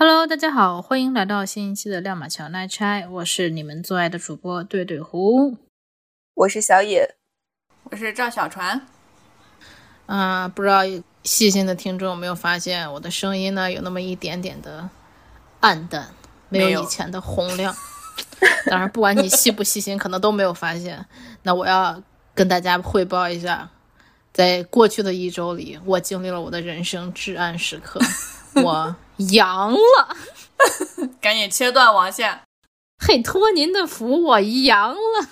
[0.00, 5.56] Hello，大家好，欢迎来到新一期的亮马桥奈拆，我是你们最爱的主播对对胡，
[6.34, 7.16] 我是小野，
[7.82, 8.86] 我是赵小船。
[10.06, 10.82] 啊，不知道
[11.24, 14.88] 细心的听众有没有发现，我的声音呢有那么一点点的
[15.58, 16.14] 暗淡，
[16.48, 17.74] 没有以前的洪亮。
[18.70, 21.04] 当然，不管你细不细心，可能都没有发现。
[21.42, 22.00] 那我要
[22.36, 23.68] 跟大家汇报一下，
[24.32, 27.98] 在过去的一周里，我经历了我的人生至暗时刻，
[28.62, 30.16] 我阳了，
[31.20, 32.40] 赶紧切断网线。
[32.98, 35.28] 嘿，托您的福，我阳了。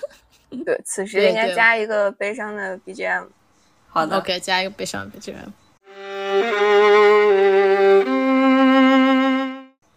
[0.65, 3.27] 对，此时应该加一个悲伤的 BGM。
[3.89, 5.51] 好的，OK，加一个悲伤的 BGM。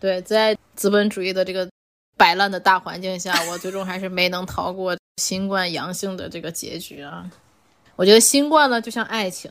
[0.00, 1.68] 对，在资本主义的这个。
[2.16, 7.24] 摆烂的大环境下，我最终还是没能逃过新冠阳性的这个结局啊！
[7.96, 9.50] 我觉得新冠呢，就像爱情，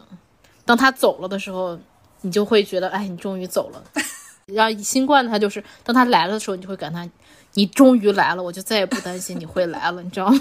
[0.66, 1.80] 当他走了的时候，
[2.22, 3.84] 你就会觉得，哎，你终于走了。
[4.54, 7.10] 然后新冠它就是，当他来了的时候，你就会感叹，
[7.54, 10.40] 你终于来了，我就再也不担心你会来了，你知道吗？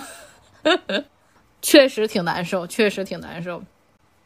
[1.62, 3.62] 确实挺难受，确实挺难受。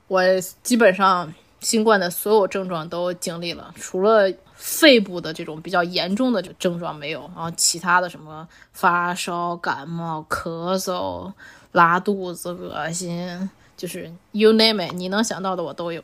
[0.09, 0.23] 我
[0.63, 4.33] 基本上新冠的所有症状都经历了，除了。
[4.65, 11.33] 肺部的这种比较严重的症状没有，然后其他的什么发烧、感冒、咳嗽、
[11.73, 16.01] 拉肚子、恶心，就是 you name it，你能想到的我都有，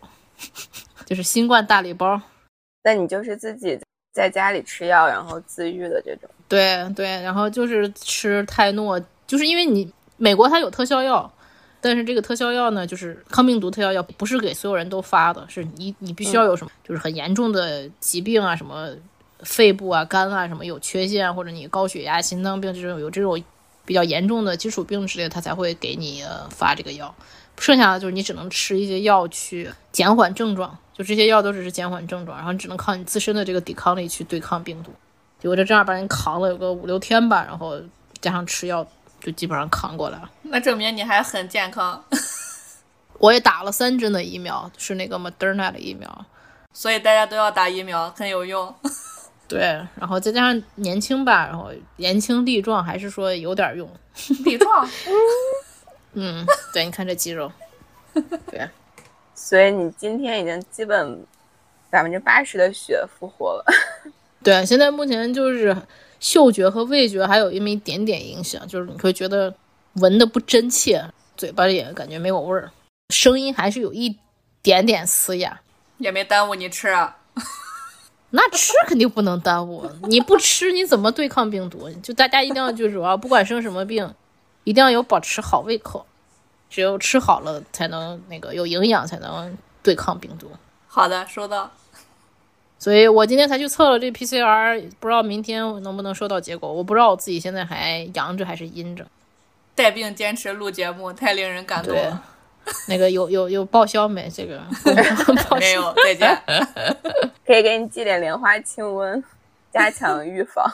[1.06, 2.20] 就是新冠大礼包。
[2.88, 3.78] 那你就是自己
[4.14, 6.30] 在家里吃药，然后自愈的这种？
[6.48, 11.30] 对对，然后就是吃泰诺，就是因为你美国它有特效药。
[11.82, 18.88] 但是这个特效药呢，就是抗病毒特效药，不是给所有人都发的，是你你必须要有什么，就是很严重的疾病啊，什么
[19.40, 23.38] 肺部啊、肝啊什么有缺陷，或者你高血压、心脏病这种有这种
[23.84, 27.14] 比较严重的基础病之类的，他才会给你发这个药。
[27.58, 34.92] 剩下的就是你只能吃一些药去减缓症状，就这些药都只是减缓症状，然后你只能靠你自身的这个抵抗力去对抗病毒。
[35.38, 37.80] 结果这正儿八经扛了有个五六天吧，然后
[38.20, 38.86] 加上吃药。
[39.20, 42.00] 就基本上扛过来了，那证明你还很健康。
[43.18, 46.24] 我也打了三针的疫苗，是那个 Moderna 的疫苗，
[46.72, 48.72] 所以大家都要打疫苗，很有用。
[49.48, 53.90] 对，然后再加上年轻吧，然后年轻力壮，还是说有点用。
[54.44, 54.88] 力壮，
[56.14, 57.50] 嗯，对，你看这肌肉，
[58.52, 58.70] 对。
[59.38, 61.24] 所以你今天已经基本
[61.88, 63.64] 百分之八十的血复活了。
[64.42, 65.76] 对，现在目前就是。
[66.20, 69.54] 嗅觉和味觉还有那么一点点影响，就是你会觉得
[70.00, 71.00] 闻的不真切，
[71.36, 72.72] 嘴巴里也感觉没有味儿，
[73.14, 74.18] 声音还是有一
[74.60, 75.60] 点点嘶哑，
[75.98, 77.18] 也没耽误你吃啊。
[78.30, 81.88] 那吃肯定不能耽误，你不吃你怎么对抗病毒？
[82.02, 84.12] 就大家一定要就主要不管生什么病，
[84.64, 86.04] 一定要有保持好胃口，
[86.68, 90.50] 只有吃好了才能那个有营养，才能对抗病毒。
[90.86, 91.70] 好的，收到。
[92.78, 96.72] 所以我今天才去测了这 PCR，不知道明天能不能收到结果。
[96.72, 99.04] 我不知道我自己现在还阳着还是阴着。
[99.74, 102.22] 带病坚持录节目，太令人感动了。
[102.86, 104.28] 那个有有有报销没？
[104.28, 104.60] 这个
[105.58, 105.94] 没有。
[106.04, 106.42] 再见。
[107.46, 109.22] 可以给你寄点莲花清瘟，
[109.72, 110.70] 加强预防。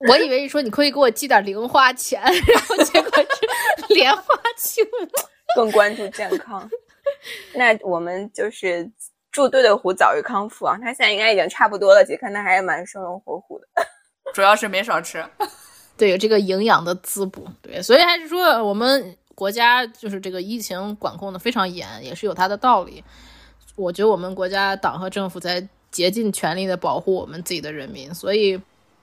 [0.08, 5.08] 我以为你说你可以给我寄点零花钱， 然后结果是莲花清瘟。
[5.56, 6.68] 更关注健康。
[7.54, 8.90] 那我们就是。
[9.34, 10.78] 祝对对虎早日康复啊！
[10.80, 13.66] 他现在应该已经差不多了，姐看他还是蛮生龙活虎的，
[14.32, 15.26] 主要是没少吃，
[15.96, 23.02] 对，有这个营养的滋补，对，所以还是说我们国家就是这个疫情管控的非常严，也是有它的道理。
[23.74, 28.56] 我觉得我们国家党和政府在竭尽全力的保护我们自己的人民，所以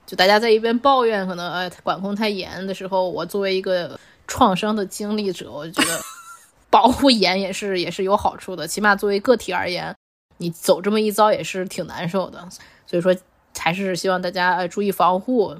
[0.06, 6.00] 就大家在一边抱怨可能呃管控太严的时候，我作为一个创伤的经历者，我就觉得
[6.68, 9.94] 保护严也是也是有好处的，起码作为个体而言。
[10.38, 12.48] 你走这么一遭也是挺难受的，
[12.84, 13.14] 所以说
[13.56, 15.56] 还是希望大家呃注意防护，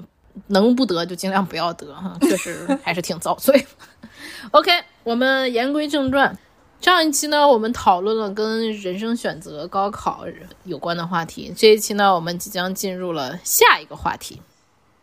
[0.47, 3.65] 能不得就尽量不要得哈，确实还是挺遭罪。
[4.51, 4.71] OK，
[5.03, 6.37] 我们言归正传，
[6.83, 10.25] 上一期呢我们讨论了跟人生选择、高考
[10.65, 14.41] 有关的话题，这一期呢我们即将进入了下一个话题。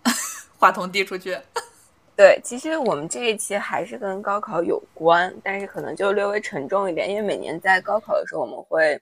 [0.60, 1.38] 话筒递出去。
[2.14, 9.00] 对，其实我们这一期还是跟高考有关，但是可能就略微沉重一点，因为每年在高考的时候我们会。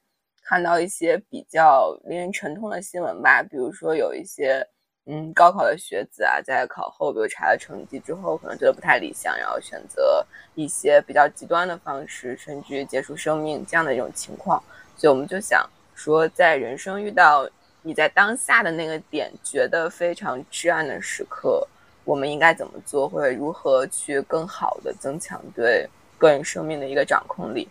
[0.50, 4.66] 看到一些比较令人沉痛的新闻吧，比如说有一些
[5.10, 10.24] 嗯高考的学子啊，在考后比如查了成绩之后，可能觉得不太理想，然后选择
[10.54, 14.62] 一些比较极端的方式，甚至结束生命这样的一种情况。
[14.96, 17.48] 所以我们就想说，在人生遇到
[17.82, 21.66] 你在当下的那个点觉得非常至暗的时刻，
[22.04, 25.88] 我们应该怎么做，或者如何去更好的增强对
[26.18, 27.68] 个人生命的一个掌控力？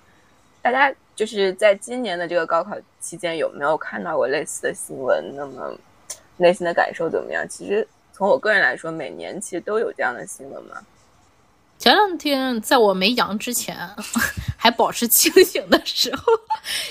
[0.61, 0.93] 大家。
[1.17, 5.33] 就是在今年的这个高考期间，有没有看到过类似的新闻？
[5.35, 5.75] 那么，
[6.37, 7.47] 内心的感受怎么样？
[7.49, 10.77] 其实从我个人来说，每年其实都有这样的新闻嘛。
[11.79, 13.77] 前两天在我没阳之前，
[14.57, 16.23] 还保持清醒的时候，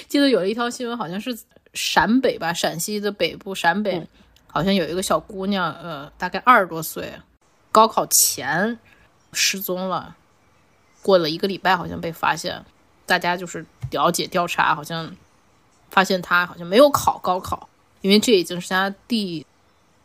[0.06, 1.36] 记得有一条新闻，好像是
[1.74, 4.06] 陕北吧，陕西的北部陕北，
[4.46, 7.12] 好像有一个小姑娘，呃，大概二十多岁，
[7.72, 8.78] 高考前
[9.32, 10.14] 失踪了，
[11.02, 12.64] 过了一个礼拜，好像被发现，
[13.04, 15.12] 大家就是了解调查，好像
[15.90, 17.68] 发现她好像没有考高考，
[18.06, 19.44] 因为这已经是他第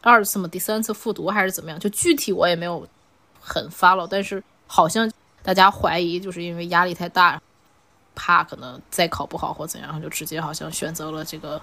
[0.02, 2.88] 二次嘛，第三次复读还是怎么样，就具体我也没有
[3.40, 4.44] 很 follow，但是。
[4.74, 5.12] 好像
[5.44, 7.42] 大家怀疑，就是因为压力太大，
[8.16, 11.62] 怕可能再考不好或怎样，就直接好像选择了这个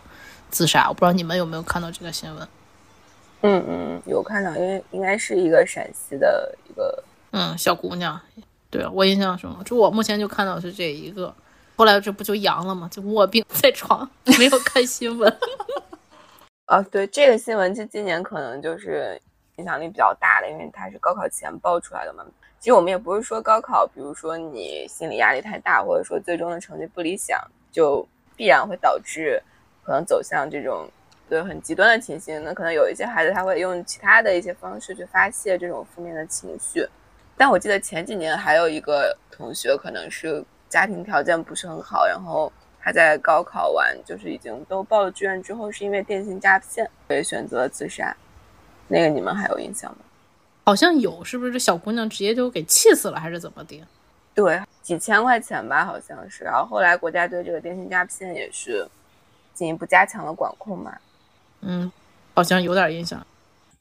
[0.51, 0.87] 自杀。
[0.91, 2.49] 我不知道你们有没有看到这个新闻？
[3.41, 8.21] 嗯嗯，有看到，因为应该是一个陕西的一个嗯小姑娘。
[8.69, 11.35] 对我印象中，就我目前就看到是这一个。
[11.77, 12.91] 后来这不就阳了吗？
[12.93, 14.07] 就卧病在床，
[14.39, 15.35] 没有看新闻。
[16.69, 19.19] 啊，对，这个新闻，就今年可能就是
[19.57, 22.23] 影响力比较大的，因为它是高考前爆出来的嘛。
[22.61, 27.43] 其实我们也不是说高考，比如说你心理压力太大，或者说最终的成绩不理想，
[27.73, 28.07] 就
[28.37, 29.43] 必然会导致
[29.83, 30.87] 可能走向这种
[31.27, 32.45] 对很极端的情形。
[32.45, 36.87] 那可能有一些孩子他会用其他的一些方式去发泄这种负面的情绪。
[37.35, 48.17] 但我记得前几年还有一个同学，可能是家庭条件不是很好，然后他在高考完就是已经都报了志愿之后，是因为电信诈骗所以选择了自杀。
[48.87, 49.99] 那个你们还有印象吗？
[50.65, 53.83] 好像有，是不是这小姑娘直接就给气死了，还是怎么的？
[54.35, 56.45] 对，几千块钱吧，好像是。
[56.45, 58.87] 然后后来国家对这个电信诈骗也是
[59.53, 60.97] 进一步加强了管控嘛。
[61.63, 61.91] 嗯，
[62.35, 63.27] 好像有点印象。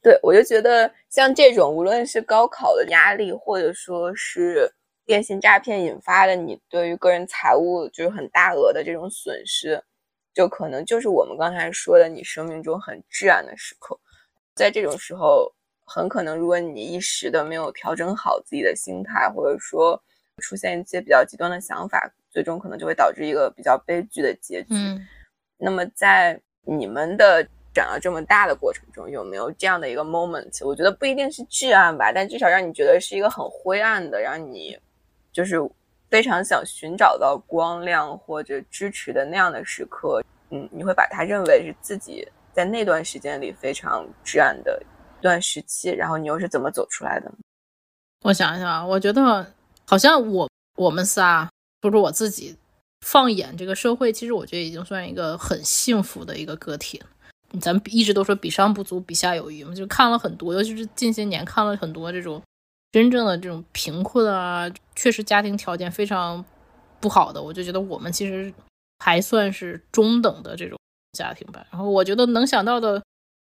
[0.02, 4.72] 对，我就觉得像这种，无论是高考的压力，或者说是
[5.08, 9.84] 电信诈骗引发的你对于个人财务就是很大额的这种损失，
[10.36, 14.00] 就可能就是我们刚才说的你生命中很至暗的时刻，
[14.54, 15.52] 在这种时候。
[15.90, 19.98] 很可能，如果你一时的没有调整好自己的心态，或者说
[20.40, 24.74] 出现一些比较极端的想法，最终可能就会导致一个比较悲剧的结局。
[24.74, 25.08] 嗯，
[25.56, 27.42] 那么在你们的
[27.74, 30.68] 长到这么大的过程中，有没有这样的一个 moment？
[30.68, 34.78] 我觉得不一定是至暗吧，但至少让你觉得是一个很灰暗的，让你
[35.38, 35.58] 就是
[36.10, 40.24] 非常想寻找到光亮或者支持的那样的时刻。
[40.50, 44.86] 嗯，你会把它认为是自己在那段时间里非常至暗的一。
[45.20, 47.32] 段时期，然后你又是怎么走出来的？
[48.24, 49.46] 我想一想啊，我觉得
[49.86, 51.50] 好像我我们仨，
[51.82, 52.56] 不说我自己，
[53.02, 57.08] 放眼这个社会，其实我觉得已经算一个很幸福的一个个体了。
[57.60, 62.40] 咱们一直都说比上不足，比下有余嘛，就看了很多，尤其是近些年看了很多这种
[62.92, 66.44] 真正的这种贫困啊，确实家庭条件非常
[67.00, 68.54] 不好的，我就觉得我们其实
[69.00, 70.78] 还算是中等的这种
[71.14, 71.66] 家庭吧。
[71.72, 73.02] 然后我觉得能想到的。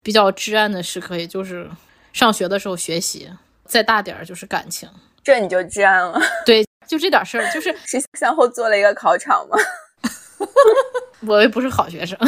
[0.04, 1.70] 比较至暗的时刻，也就是
[2.12, 3.30] 上学的时候学习，
[3.64, 4.90] 再大点儿就是感情，
[5.22, 6.20] 这你就至暗了。
[6.44, 9.56] 对，就这点事儿，就是 是向后做了一个考场吗？
[11.24, 12.18] 我也不是好学生，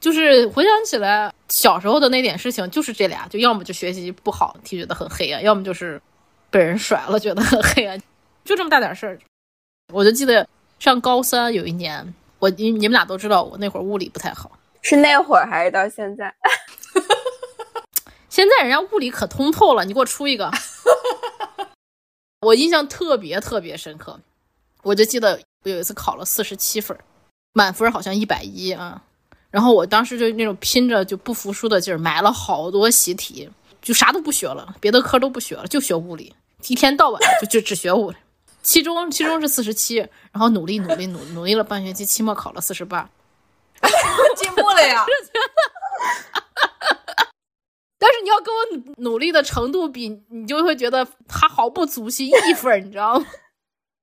[0.00, 6.00] 就是回想起来小时候的那点事情，就是这俩，就要么就学习不好，觉得很黑暗，要么就是
[6.56, 8.00] 被人甩了，觉得很黑暗，
[8.42, 9.18] 就这么大点事儿。
[9.92, 10.48] 我就记得
[10.78, 14.50] 上高三有一年，我你你们俩都知道，我那会儿物理不太好，
[14.80, 16.34] 是那会儿还是到现在？
[18.30, 20.50] 现在人家物理可通透了，你给我出一个。
[22.40, 24.18] 我印象特别特别深刻，
[24.82, 26.96] 我就记得我有一次考了四十七分，
[27.52, 29.02] 满分好像一百一啊。
[29.50, 33.50] 然后我当时就那种拼着就不服输的劲儿，买了好多习题，
[33.82, 36.34] 就啥都不学了，别的科都不学了，就学物理，
[36.68, 38.16] 一天到晚就就只学物理。
[38.62, 43.08] 期中期中是四十七，然后努力努力努努力了半学期，期末考了四十八，
[44.36, 45.04] 进步了呀。
[47.98, 53.26] 但是你要跟我努力的程度比，你就会觉得他毫不足惜一分，你知道吗？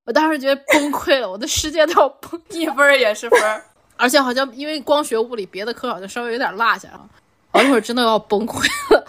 [0.06, 3.62] 我当时觉得崩溃了，我的世界都要崩，一分也是分，
[3.98, 7.10] 而且好像因为光学物理，别的科好像稍微有点落下了，
[7.52, 9.06] 我那会儿真的要崩溃了。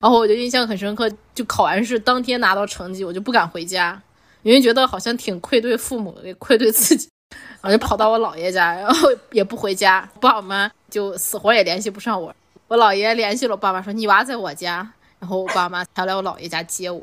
[0.00, 4.00] 然后我就印象很深刻，就考完试当天拿到成绩，我就不敢回家，
[4.42, 7.08] 因为觉得好像挺愧对父母，也愧对自己，
[7.62, 12.34] 然后就跑到我姥爷家，然后也不回家，爸我妈就死活也联系不上我。
[12.68, 14.86] 我姥爷联系了我爸妈，说你娃在我家，
[15.18, 17.00] 然后我爸妈才来我姥爷家接我。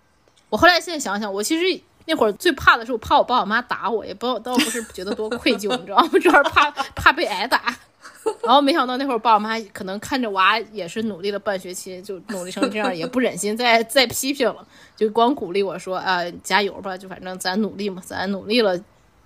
[0.49, 6.09] 我后来现在想想，我其实那会儿最怕的是我怕我爸我妈打我，也不倒不是觉得多愧疚，你知道吗？
[6.19, 7.73] 主要是怕怕被挨打。
[8.43, 18.79] 然后没想到那会儿爸我妈可能看着娃也是努力了半学期，就努力成这样，也不忍心再再批评了，就光鼓励我说啊加油吧，就反正咱努力嘛，咱努力了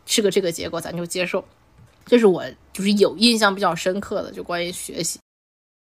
[0.06, 1.44] 是个这个结果，咱就接受。
[2.06, 5.20] 这是我就是有印象比较深刻的，就关于学习。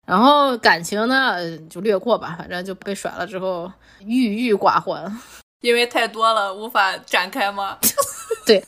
[0.06, 5.20] 然后感情呢就略过吧，反正就被甩了之后郁郁寡欢，
[5.62, 7.78] 因为太多了无法展开吗？
[8.44, 8.64] 对，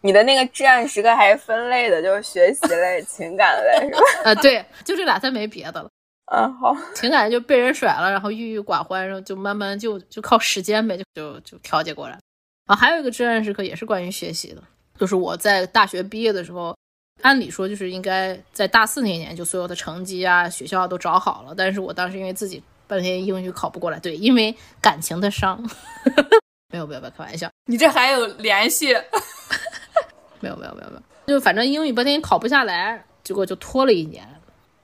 [0.00, 4.30] 你的那个至暗时刻还是分类的，就是学习类、情感类， 是吧？
[4.30, 5.88] 啊，对，就这俩，再没别的了。
[6.32, 12.18] 嗯，好，情感就被人甩了，然后郁郁寡欢，然后就慢慢就就靠时间呗，就就就调节过来。
[12.66, 14.62] 啊，还有一个至暗时刻也是关于学习的，
[14.98, 16.76] 就是我在大学毕业的时候。
[17.22, 25.60] 按理说就是应该在大四那年就所有的成绩啊学校都找好了，但是我当时因为自己半天英语考不过来，对，因为感情的伤，
[26.72, 28.94] 没有没有没有开玩笑，你这还有联系？
[30.40, 34.26] 没有没有没有没有，就反正英语半天考不下来，结果就拖了一年，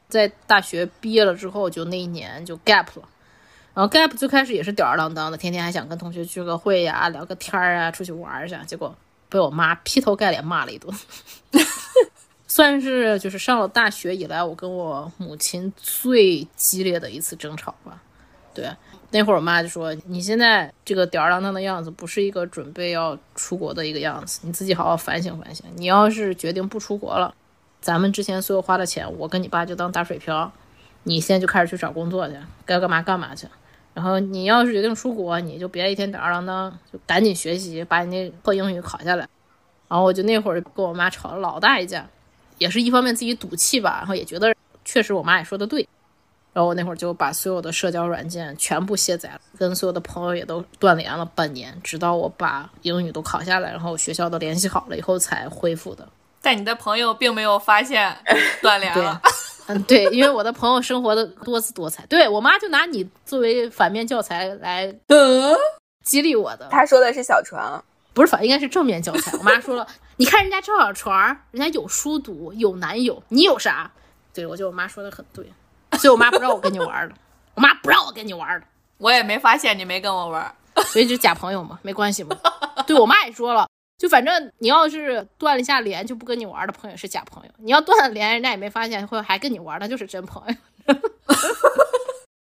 [0.08, 3.08] 在大学毕业了之后就那一年就 gap 了，
[3.74, 8.96] 然后 gap 最开始也是吊儿郎当的，天天还想跟同学聚个会呀，聊个天儿啊，出去玩一下，结果
[9.28, 10.94] 被我妈劈头盖脸骂了一顿。
[12.46, 18.00] 算是就是上了大学以来，我跟我母亲最激烈的一次争吵吧。
[18.54, 18.70] 对，
[19.14, 25.64] 那会儿我妈就说：“你现在这个吊儿郎当的样子，不是一个准备要出国的一个样子，你自己好好反省反省。
[25.76, 27.32] 你要是决定不出国了，
[27.80, 30.50] 咱们之前所有花的钱，我跟你爸就当打水漂。
[31.04, 32.34] 你现在就开始去找工作去，
[32.66, 33.46] 该干嘛干嘛去。
[33.94, 39.28] 然后你要是决定出国，你就别一天吊儿郎当，就赶紧学习，把你那破英语考下来。
[39.86, 42.04] 然后我就那会儿跟我妈吵了老大一架。”
[42.58, 44.52] 也是一方面自己赌气吧，然后也觉得
[44.84, 45.86] 确实我妈也说的对，
[46.54, 56.08] 然后我那会儿就把所有的社交软件全部卸载了，跟所有的朋友也都断联了半年，直到我把英语都考下来，然后学校都联系好了以后才恢复的。
[56.40, 58.16] 但你的朋友并没有发现
[58.62, 59.20] 断联了，
[59.66, 64.94] 嗯，对，因为我的朋友生活的多姿多彩，对我妈就拿你作为反面教材来
[66.04, 66.68] 激励我的。
[66.70, 67.82] 她说的是小船。
[68.12, 69.36] 不是反，应该是正面教材。
[69.36, 69.84] 我妈说了，
[70.18, 73.90] 你看人家赵小船，人家有书读，有男友，你有啥？
[74.32, 75.44] 对我觉得我妈说的很对，
[75.98, 77.14] 所以我妈不让我跟你玩了。
[77.54, 78.66] 我妈不让我跟你玩了，
[78.98, 80.54] 我也没发现你没跟我玩，
[80.86, 82.36] 所以就假朋友嘛，没关系嘛。
[82.86, 90.54] 对我妈也说了，就反正你要是断了一下联就不跟你玩的朋友是假朋友，你要断了联人家也没发现会还跟你玩，那就是真朋友。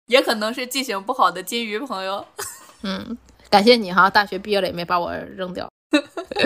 [0.08, 2.26] 也可能是记性不好的金鱼朋友。
[2.84, 3.18] 嗯。
[3.50, 5.70] 感谢你哈，大学毕业了也没把我扔掉，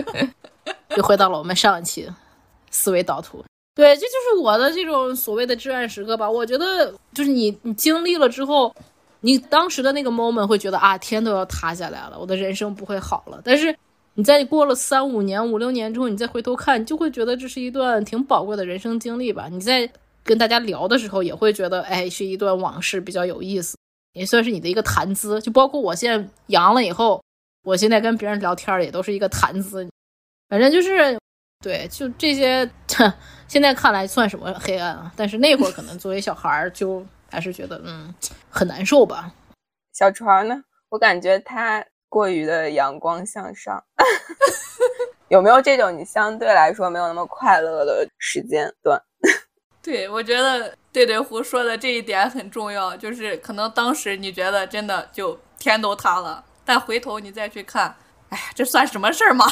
[0.96, 2.08] 又回到了我们上一期
[2.70, 3.44] 思维导图。
[3.74, 6.30] 对，这就是我的这种所谓的至暗时刻吧。
[6.30, 8.74] 我觉得就是你，你经历了之后，
[9.22, 13.42] 你当时的那个 moment 会觉得啊，天都要塌下来了，我的人生不会好了。
[13.44, 13.74] 但是
[14.16, 19.48] 你在过了三五年、五六年之后，你再回头看，就会觉得这是一段挺宝贵的人生经历吧。
[19.50, 19.90] 你在
[20.24, 23.78] 跟大家聊的时候，也会觉得哎，是一段往事，比较有意思。
[24.14, 27.24] 也算是你的一个谈资，就包括我现在阳了以后，
[27.64, 29.88] 我现在跟别人聊天也都是一个谈资。
[30.50, 31.18] 反正就是，
[31.62, 32.70] 对，就这些，
[33.48, 35.12] 现在看来算什么黑暗啊？
[35.16, 38.14] 但是那会儿可能作为小孩儿，就还是觉得嗯
[38.50, 39.32] 很难受吧。
[39.94, 40.64] 小船呢？
[40.90, 43.82] 我感觉他过于的阳光向上。
[45.30, 49.02] 有没有这种你相对来说没有那么快乐的时间段？
[49.82, 57.96] 对，我觉得对对胡说的这一点很重要，就是可能当时你觉得真的就天都塌了，但回头你再去看，
[58.30, 59.46] 哎呀，这算什么事儿嘛？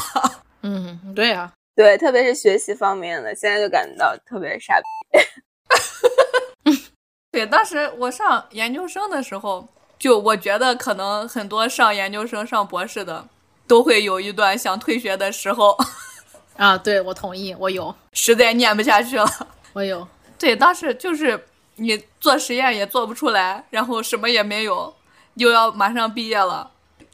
[0.64, 6.76] 嗯，对呀，对，特别是学习方面的，现在就感到特别傻逼。
[7.32, 9.66] 对，当时我上研究生的时候，
[9.98, 13.26] 就我觉得可能很多上研究生、上博士的
[13.66, 15.78] 都会有一段想退学的时候。
[16.58, 19.26] 啊，对，我同意，我有，实在念不下去了，
[19.72, 20.06] 我有。
[20.38, 21.42] 对，当时就是
[21.76, 24.94] 你做实验也做不出来，然后什么也没有，
[25.36, 26.70] 又要马上毕业了，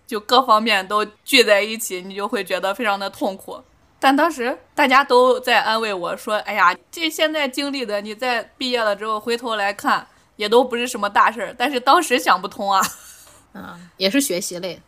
[0.07, 3.61] 就各方面都聚在一起，你就会觉得非常的痛苦。
[4.05, 12.79] 但当时大家都在安慰我说：“哎呀，这现在经历的，你在毕业了之后回头来看，也都不是什么大事儿。”但是当时想不通啊。
[13.55, 14.79] 嗯，也是学习类。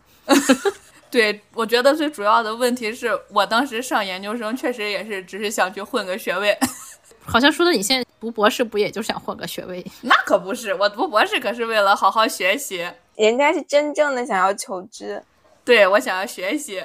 [1.10, 6.56] 对，我觉得最主要的问题是我当时上研究生，确实也是只是想去混个学位。
[7.26, 9.84] 好像说的你现在读博士不也就想混个学位？
[10.02, 12.88] 那可不是，我读博士可是为了好好学习。
[13.16, 15.24] 人家是真正的想要求知，
[15.66, 16.84] 对我想要学习。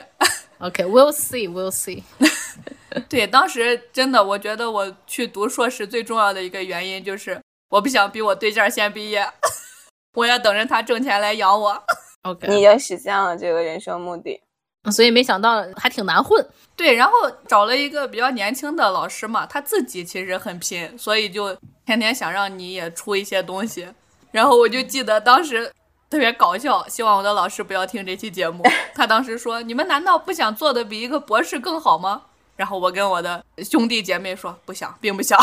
[0.62, 2.02] OK，we'll see，we'll see。
[3.08, 9.26] 对，当时真的，我觉得我去读硕士最重要的一个原因就是我不想比我对象先毕业，
[10.14, 11.82] 我要等着他挣钱来养我。
[12.22, 14.40] OK，你也实现了这个人生目的。
[14.90, 16.44] 所以没想到还挺难混，
[16.76, 17.12] 对，然后
[17.46, 23.88] 找了一个比较年轻的老师嘛，他自己其实很拼，所以就天天想让你也出一些东西。
[24.32, 25.70] 然后我就记得当时
[26.12, 28.62] 特别搞笑，希望我的老师不要听这期节目。
[28.94, 35.40] 他当时说：“你们难道不想做的比一个博士更好吗？”然后我跟我的兄弟姐妹说：“不想，并不想。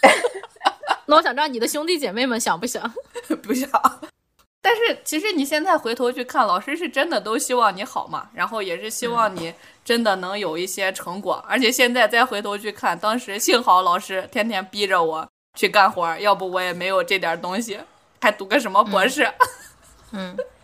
[1.04, 2.90] ”那我想知道你的兄弟姐妹们想不想？
[3.44, 3.68] 不想。
[4.62, 9.52] 但是其实你现在回头去看，老师是真的都希望你好嘛，然后也是希望你
[9.84, 11.44] 真的能有一些成果。
[11.46, 17.78] 而且现在再回头去看，当时幸好老师天天逼着我去干活，要不我也没有这点东西，
[18.22, 19.22] 还读个什么博士。
[19.24, 19.36] 嗯，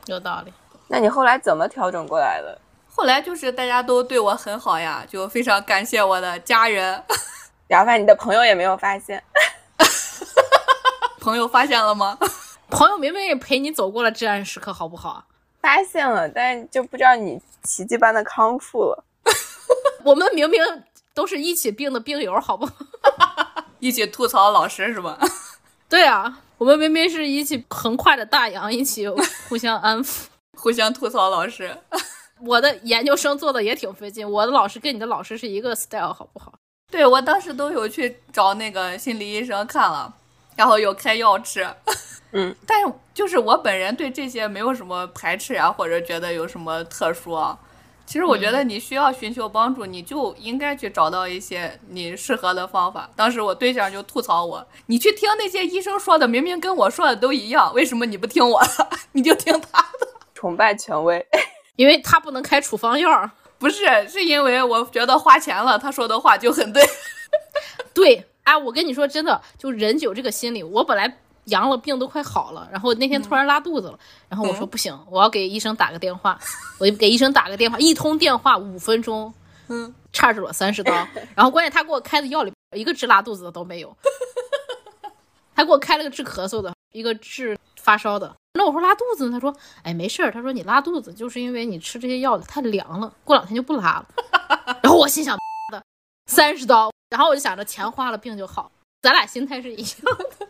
[0.07, 0.53] 有道理。
[0.89, 2.59] 那你后来怎么调整过来的？
[2.95, 7.03] 后来就是大家都对我很好呀，就非常感谢我的家人。
[7.67, 9.23] 然后你的朋友也没有发现，
[11.21, 12.19] 朋友发现了吗？
[12.69, 15.25] 朋友明明也陪你走过了至暗时刻，好不好？
[15.61, 19.05] 发现了，但就不知道你奇迹般的康复了。
[20.05, 20.61] 我们明明
[21.15, 22.73] 都是一起病的病友，好不好？
[23.79, 25.19] 一起吐槽老师是吧？
[25.89, 29.09] 对啊，我们明明是一起横跨着大洋，一起
[29.51, 30.27] 互相安抚，
[30.57, 31.77] 互相吐槽老师。
[32.39, 36.55] 我的研究生做的也挺费劲，我的老师跟你的老师是一个 style，好不好？
[36.89, 40.15] 对我当时都有去找那个心理医生看了，
[40.55, 41.69] 然后有开药吃。
[42.31, 47.59] 嗯， 但是就是我本人对这些没有什么排斥啊，或者觉得有什么特殊啊。
[48.05, 53.09] 其实我觉得你需要寻求帮助，你就应该去找到一些你适合的方法。
[53.17, 58.89] 当时我对象就吐槽我：“你去听那些医生说的，明明跟我说的都一样，为什么你不听我的？
[59.13, 61.25] 你就听他的？”崇拜权威，
[61.77, 63.31] 因为他不能开处方药。
[63.59, 66.85] 不是，是因为我觉得花钱了，他说的话就很对。
[67.95, 70.63] 对，哎，我跟你说真的，就人有这个心理。
[70.63, 71.19] 我本来。
[71.45, 76.39] 阳了，病都快好了，然后那天突然拉肚子了，然后我说不行，我要给医生打个电话，
[76.79, 79.33] 我就给医生打个电话，一通电话五分钟，
[79.69, 80.93] 嗯，差着我三十刀，
[81.35, 83.97] 然后关键他给我开的药里一个治拉肚子的都没有，
[85.55, 88.33] 他给我开了个治咳嗽的，一个治发烧的。
[88.55, 89.33] 那我说拉肚子呢？
[89.33, 94.07] 他说哎没事儿，他说你拉肚子就是因为你吃这些药太凉了，过两天就不拉了。
[94.83, 95.37] 然后我心想
[95.73, 95.83] 的
[96.27, 98.71] 三十刀，然后我就想着钱花了病就好，
[99.01, 100.47] 咱俩心态是一样的。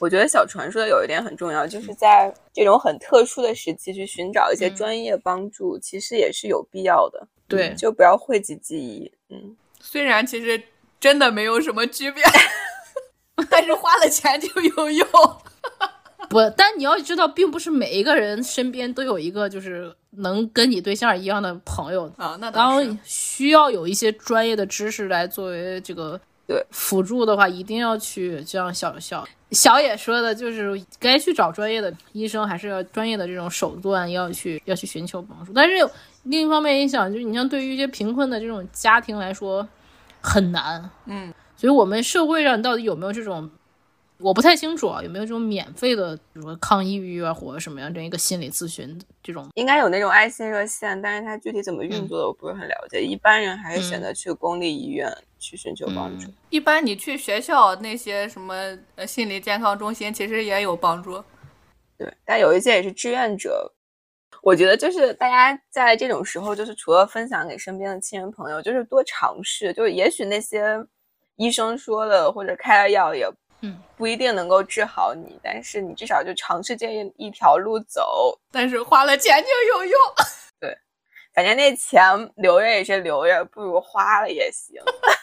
[0.00, 7.28] 我觉得小传说的有一点很重要，就是在这种很特殊的时期去寻找一些专业帮助，其实也是有必要的。
[7.46, 9.12] 对，就不要讳疾忌医。
[9.28, 10.60] 嗯，虽然其实
[10.98, 12.24] 真的没有什么区别，
[13.50, 15.06] 但是花了钱就有用。
[16.30, 22.38] 不，但你要知道，并不是每一个人身边都有一个就是能跟你对象一样的朋友啊。
[22.40, 26.18] 那当需要有一些专业的知识来作为这个。
[26.46, 35.52] 对辅助的话，一定要去，这样小小小野说的，就是该去找专业的医生，还是要专业的这种手段，要去要去寻求帮助。
[35.52, 35.74] 但是
[36.24, 39.66] 另一方面，也想，就是你像对于一些贫困的这种家庭来说，
[40.20, 40.90] 很难。
[41.06, 43.50] 嗯，所以我们社会上到底有没有这种？
[44.22, 49.48] 我不太清楚啊，有没有这种免费的，比如说抗抑郁啊，或者什么样这样一个心理咨询这种？
[49.54, 53.02] 应该有那种爱心热线，但是它具体怎么运作的我不是很了解。
[53.02, 56.30] 一般人还是选择去公立医院去寻求帮助。
[56.50, 58.54] 一般你去学校那些什么
[58.96, 61.24] 呃心理健康中心，其实也有帮助。
[61.96, 63.72] 对，但有一些也是志愿者。
[64.42, 69.72] 我觉得就是大家在这种时候，就是除了分享给身边的亲人朋友，就是多尝试。
[69.72, 70.76] 就是也许那些
[71.36, 73.26] 医生说的或者开的药也。
[73.62, 78.38] 嗯，不一定能够治好你，但是你至少就尝试这一条路走。
[78.50, 80.00] 但是花了钱就有用。
[80.58, 80.74] 对，
[81.34, 82.02] 反正那钱
[82.36, 84.80] 留着也是留着，不如花了也行。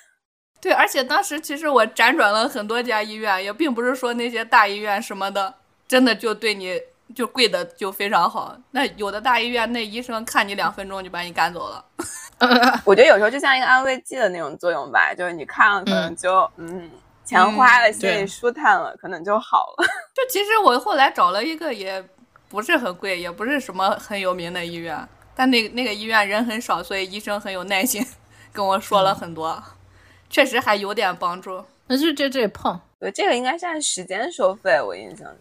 [0.61, 5.53] 对，而且当时其实我辗转了很多家医院，也并不是说那些大医院什么的，
[5.87, 6.79] 真的就对你
[7.15, 8.55] 就贵的就非常好。
[8.69, 11.83] 那有的大医院那医生看你两分钟就把你赶走了。
[12.85, 16.87] 我觉得有时候就像一个安慰剂的那种作用吧，就是你看了可能就嗯。
[17.27, 19.85] 钱花了，心里舒坦了，可能就好了。
[20.15, 22.01] 就其实我后来找了一个，也
[22.47, 28.01] 不是很贵，也不是什么很有名的医院，但那那个医院人很少，所以医生很有耐心，
[28.53, 29.61] 跟我说了很多，
[30.29, 31.61] 确实还有点帮助。
[31.87, 35.37] 那就这这碰，对，这个应该是按时间收费，我印象中。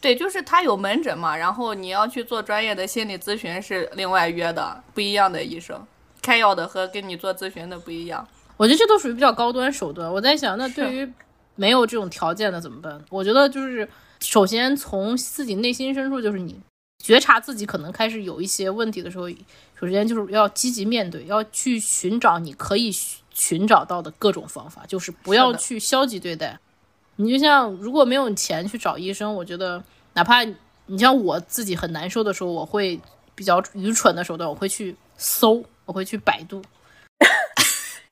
[0.00, 5.84] 对，就是他有门诊嘛，然后你要去做专业的心理咨询是另外约的，不一样的医生
[6.22, 8.28] 开药的和跟你做咨询的不一样。
[8.58, 10.12] 我觉得这都属于比较高端手段。
[10.12, 11.10] 我在想，那对于
[11.54, 13.02] 没有这种条件的怎么办？
[13.08, 13.88] 我觉得就是
[14.20, 16.60] 首先从自己内心深处，就是你
[17.02, 19.30] 觉察自己可能开始有一些问题的时候，
[19.80, 22.90] 首先就是要积极面对，要去寻找你可以
[23.32, 26.58] 寻找到的各种方法，就是不要去消极对待。
[27.16, 29.82] 你就像如果没有钱去找医生，我觉得
[30.14, 30.42] 哪怕
[30.86, 33.00] 你像我自己很难受的时候，我会
[33.34, 36.60] 比较愚蠢的手段，我会去搜，我会去百度。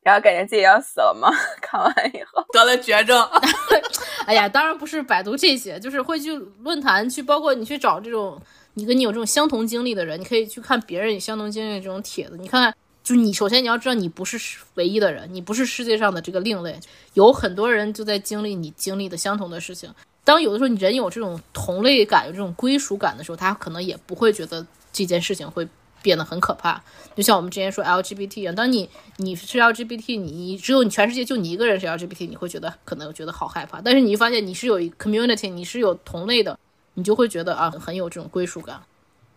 [0.06, 1.28] 然后感觉自己要死了吗？
[1.60, 3.28] 看完以后得了绝症。
[4.24, 8.40] 哎呀，当然不是百度这些，就是会去论坛去，包括你去找这种
[8.74, 16.78] 你跟你有这种相同经历的人，你可以去看别人相同经历的这种帖子，你看看就你首先你要知道你不是唯一的人，你不是世界上的这个另类，
[17.14, 19.92] 有很多人就在经历你经历的相同的事情。
[20.22, 25.66] 当有的时候你人有这种同类感、有这种归属感的时候，他可能也不会觉得这件事情会
[26.06, 26.80] 变得很可怕。
[27.16, 33.80] 就像我们之前说 LGBT 一样，当你你是 LGBT，你只有你全世界就你一个人是 LGBT，你会觉得可能觉得好害怕。
[33.80, 36.56] 但是你发现你是有 community，你是有同类的，
[36.94, 38.80] 你就会觉得啊很有这种归属感。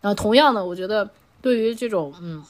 [0.01, 1.09] 然后同样的，我觉得
[1.41, 2.43] 对于这种嗯，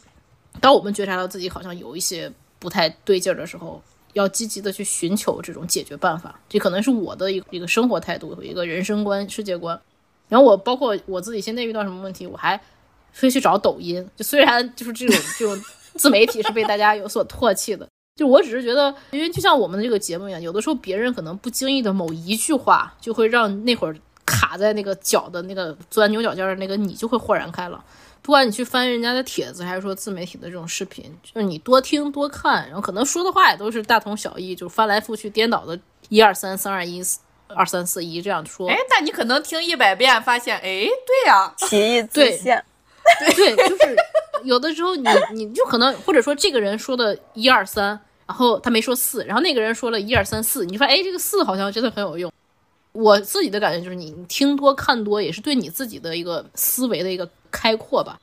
[0.59, 2.29] 当我们觉察到自己好像有一些
[2.59, 3.81] 不太对劲儿的时候，
[4.13, 6.37] 要积极的去寻求这种解决办法。
[6.49, 9.79] 这可能是我的一个一个生活态度和一个人生观、世界观。
[10.27, 12.59] 然后我包括我自己现在遇到什么问题，我还
[13.13, 14.05] 会去找抖音。
[14.15, 15.63] 就虽然就是这种这种
[15.95, 23.95] 自媒体是被大家有所唾弃的，就我只是觉得，因为就像我们的这个节目一样，有的时候别人可能不经意的某一句话，就会让那会儿
[24.25, 27.83] 卡在那个脚的那个钻牛角尖的那个你就会豁然开朗。
[28.21, 37.01] 不管你去翻人家的帖子，还是说自媒体的这种视频，就是你多听多看，然后可能说的话也都是大同小异，就翻来覆去颠倒的，一二三，三二一，
[37.47, 38.69] 二三四一这样说。
[38.69, 42.63] 哎，那你可能听一百遍，发现，哎，对呀， 奇义自现。
[43.35, 43.95] 对，就是
[44.43, 52.31] 有的时候你你就可能或者说这个人说的一二三，然后他没说四，然后那个人说了一二三四，你发现哎这个四好像真的很有用。
[52.91, 58.19] 我自己的感觉就是你你听多看多也是对你自己的一个思维的一个开阔吧，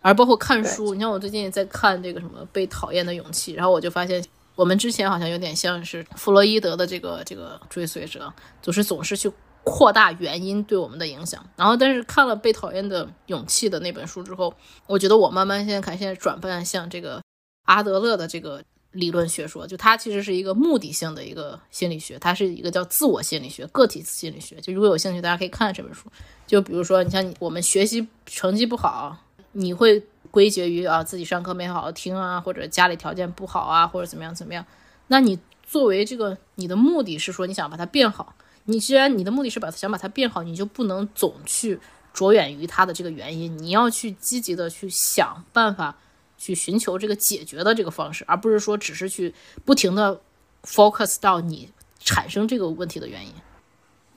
[0.00, 4.22] 而包括看书，你像我最近也在看这个什么《被讨厌的勇气》，然后我就发现
[4.54, 9.32] 我们之前好像有点像是弗洛伊德的这个这个追随者，就是总是去
[9.64, 11.44] 扩大原因对我们的影响。
[11.56, 14.52] 然后，但是看了《被讨厌的勇气》的那本书之后，
[14.86, 17.22] 我觉得我慢慢现在看，现在转变向这个
[17.66, 24.56] 阿德勒的这个理论学说，就它其实是一个目的性的一个心理学，它是一个叫自我心理学、个体心理学。
[24.60, 26.10] 就如果有兴趣，大家可以看这本书。
[26.46, 29.16] 就比如说，你像我们学习成绩不好，
[29.52, 34.66] 你会归结于啊自己上课没好好听啊，或者家里条件不好啊，或者怎么样怎么样。
[35.06, 41.78] 那你作为这个你的目的是说你想把它变好，你既然你的目的是把想把它变好，你就不能总去
[42.14, 45.96] 着眼于它的这个原因，你要去积极的去想办法，
[46.38, 50.20] 去寻求这个解决的这个方式，而不是说只是去不停的
[50.64, 53.32] focus 到你产生这个问题的原因。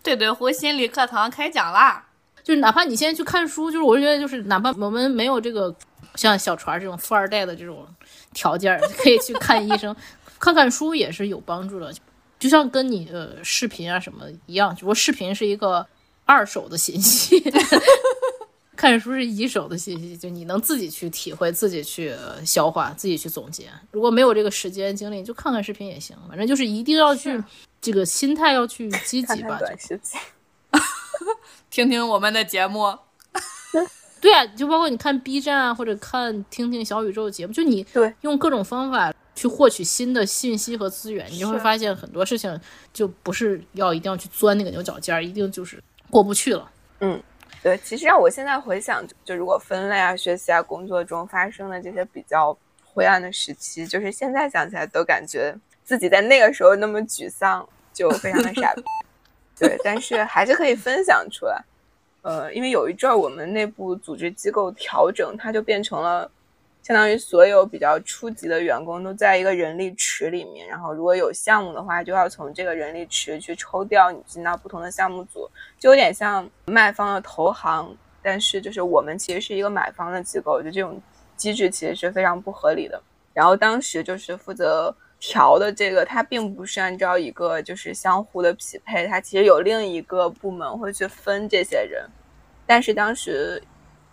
[0.03, 2.05] 对对胡心理课堂开讲啦！
[2.43, 5.75] 就是哪怕你现在去看书，就是我觉得就是哪怕我们没有这个
[6.13, 7.87] 像小船这种富二代的这种
[8.31, 9.95] 条件，可以去看医生，
[10.37, 11.91] 看看书也是有帮助的。
[12.45, 15.83] 就像跟你呃视频啊什么一样，只不过视频是一个
[16.25, 17.43] 二手的信息，
[18.77, 22.13] 看书是一手的信息，就你能自己去体会、自己去
[22.45, 23.67] 消化、自己去总结。
[23.89, 27.43] 如果没有这个时间精力，就看看视频也行，反正就是一定要去
[27.81, 29.59] 这个心态要去积极吧。
[31.71, 32.95] 听听我们的节目，
[34.21, 42.59] 对啊，就包括你看 B 站啊，或者看听听小宇宙节目，就你对用各种方法去获取新的信息和资源，你就会发现很多事情
[42.93, 46.71] 就不是要一定要去钻那个牛角尖儿，一定就是过不去了。
[47.01, 47.21] 嗯，
[47.61, 58.83] 对，其实让我现在回想，就如果分类啊、学习啊、工作中发生的这些比较灰暗的时期，就是现在想起来都感觉自己在那个时候那么沮丧，就非常的傻逼。
[59.59, 61.61] 对，但是还是可以分享出来。
[62.21, 66.29] 呃，因为有一阵儿我们内部组织机构调整，它就变成了
[66.85, 81.01] 相当于所有比较初级的员工都在一个人力池里面，然后如果有项目的话，就要从这个人力池去抽调你进到不同的项目组，就有点像卖方的投行，但是就是我们其实是一个买方的机构，就这种
[81.35, 83.01] 机制其实是非常不合理的。
[83.33, 84.95] 然后当时就是负责。
[85.17, 92.05] 调的这个，它并不是按照一个就是相互的匹配，它其实有另一个部门会去分这些人，
[92.67, 93.59] 但是当时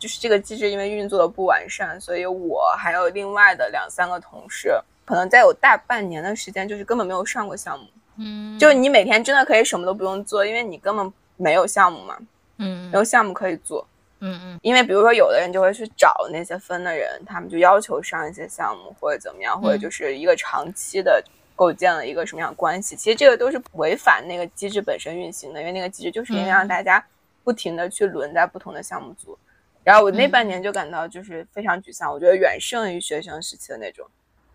[0.02, 7.86] 就是这个机制因为运作的不完善，所以我还有另外的两三个同事，可能在有大半年的时间就是根本没有上过项目，
[8.16, 12.18] 嗯，就是你每天真的可以什么都不用做，因为你根本没有项目嘛，
[12.56, 13.86] 嗯没有项目可以做。
[14.18, 21.22] 嗯嗯因为比如说，有的人就会去找那些分的人，他们就要求上一些项目或者怎么样，或者就是一个长期的
[21.54, 22.96] 构建了一个什么样的关系。
[22.96, 27.04] 其实这个都是违反那个机制本身运行的，因为那个机制就是因为让大家
[27.44, 29.38] 不停的去轮在不同的项目组。
[29.84, 34.06] 然后我那半年就感到就是非常沮丧，我觉得远胜于学生时期的那种。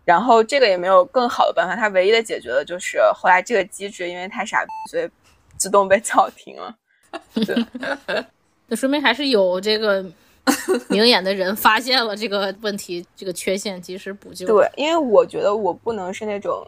[0.04, 5.08] 然后这个也没有更好的办法，它唯一的解决的就是后来这个机制因为太傻，所以
[5.56, 6.74] 自动被叫停了。
[7.34, 7.66] 对。
[8.70, 10.04] 那说明还是有这个
[10.88, 14.46] 明眼的人发现了这个问题、这个缺陷，及时补救。
[14.46, 16.66] 对，因为我觉得我不能是那种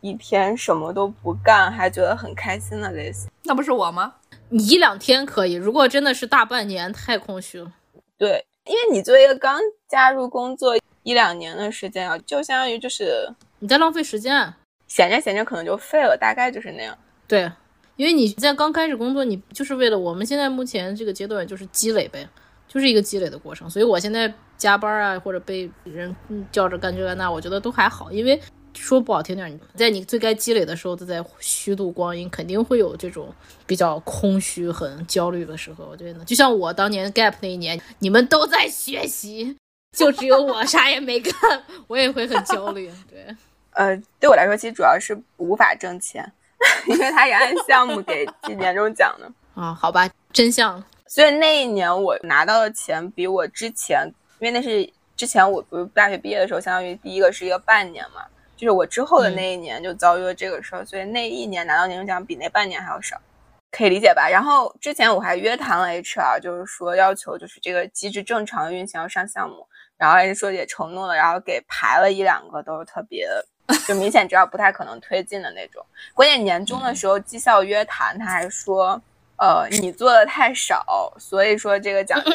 [0.00, 3.30] 一天什么都不干还觉得很开心的类型。
[3.44, 4.14] 那不是我吗？
[4.50, 7.72] 你一两天可以，如果真的是大半年，太空虚了。
[8.18, 14.58] 对，因为你作为一个刚加入工作一一两年的时间啊，就相当于就是你在浪费时间啊。
[14.88, 16.96] 闲着闲着可能就废了，大概就是那样。
[17.26, 17.52] 对，
[17.96, 22.26] 因为你在刚开始工作，你就是为了我们现在目前这个阶段就是积累呗，
[22.66, 23.68] 就是一个积累的过程。
[23.68, 26.16] 所以我现在加班啊，或者被人
[26.50, 28.40] 叫着干这干那，我觉得都还好，因为
[28.80, 33.32] 说不好听点，在你最该积累的时候都在虚度光阴，肯定会有这种
[33.66, 35.86] 比较空虚、很焦虑的时候。
[35.90, 39.56] 我觉得，就像我当年 gap 那一年，你们都在学习，
[39.96, 41.32] 就只有我啥也没干，
[41.86, 42.90] 我也会很焦虑。
[43.10, 43.26] 对。
[43.72, 46.32] 呃，对我来说，其实主要是无法挣钱，
[46.86, 49.72] 因为他也按项目给年终奖的啊。
[49.74, 50.82] 好吧，真相。
[51.06, 54.06] 所以那一年我拿到的钱比我之前，
[54.40, 58.22] 因为那是之前我不是大学毕业的时候，相当于第一个是一个半年嘛，
[58.58, 63.16] 就是我之后的那一年就遭遇了这个事儿，所以那一年拿到年终奖比那半年还要少，
[63.70, 64.28] 可以理解吧？
[64.28, 69.66] 然后之前我还约谈了 HR，就是说要求就是这个机制正常运行要上项目，
[69.96, 73.26] 然后人说也承诺了，然后给排了一两个都是特别。
[73.86, 75.84] 就明显知道不太可能推进的那种。
[76.14, 78.98] 关键年终的时候绩效约谈，他还说，
[79.36, 82.32] 呃，你做的太少，所以说这个奖金，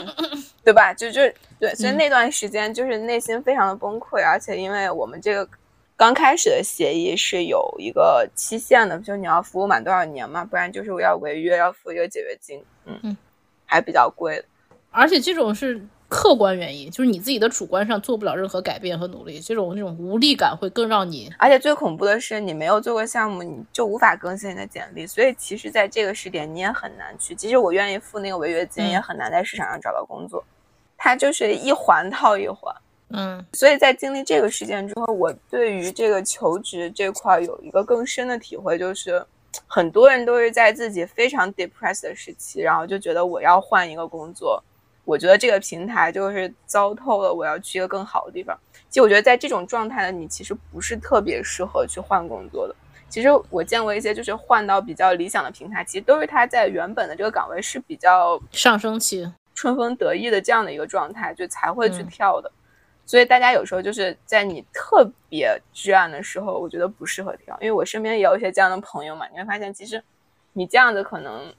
[0.63, 0.93] 对吧？
[0.93, 1.21] 就就
[1.59, 5.49] 对，所以那段时间就是内心非常的崩溃，而且因为我们这个
[5.95, 13.17] 刚开始的协议是有一个期限的，就你要服务满多少年嘛，不然就是我要违约要付一个解约金，嗯嗯，
[13.65, 14.45] 还比较贵的，
[14.91, 15.81] 而且这种是。
[16.09, 21.33] 客观原因就是你自己的主观上做不了任何改变和努力，这种那种无力感会更让你。
[21.39, 25.07] 而且最恐怖的是，你没有做过项目，你就无法更新你的简历。
[25.07, 27.33] 所以其实，在这个时点，你也很难去。
[27.33, 30.43] 即使我愿意付那个违约金，也很难在市场上找到工作。
[30.95, 32.71] 它就是一环套一环。
[33.09, 33.45] 嗯。
[33.53, 39.25] 所以在经历这个事件之后，我对于这个求职这块有一个更深的体会，就是
[39.67, 44.63] 很多人都是在自己非常 depressed 的时期，然后就觉得我要换一个工作。
[45.05, 48.57] 我觉得这个平台就是糟透了，我要去一个更好的地方。
[48.89, 52.75] 其实我觉得在这种状态的你，其实不是特别适合去换工作的。
[53.09, 62.49] 其实我见过一些就是换到比较理想的平台，其实都是他在原本的这个岗位是比较上升期、春风得意的这样的一个状态，就才会去跳的。
[63.05, 67.57] 所以大家有时候就是在你特别至暗的时候，我觉得不适合跳。
[67.61, 70.03] 因为我身边也有一些这样的朋友嘛，你会发现其实
[70.53, 71.53] 你这样子可能。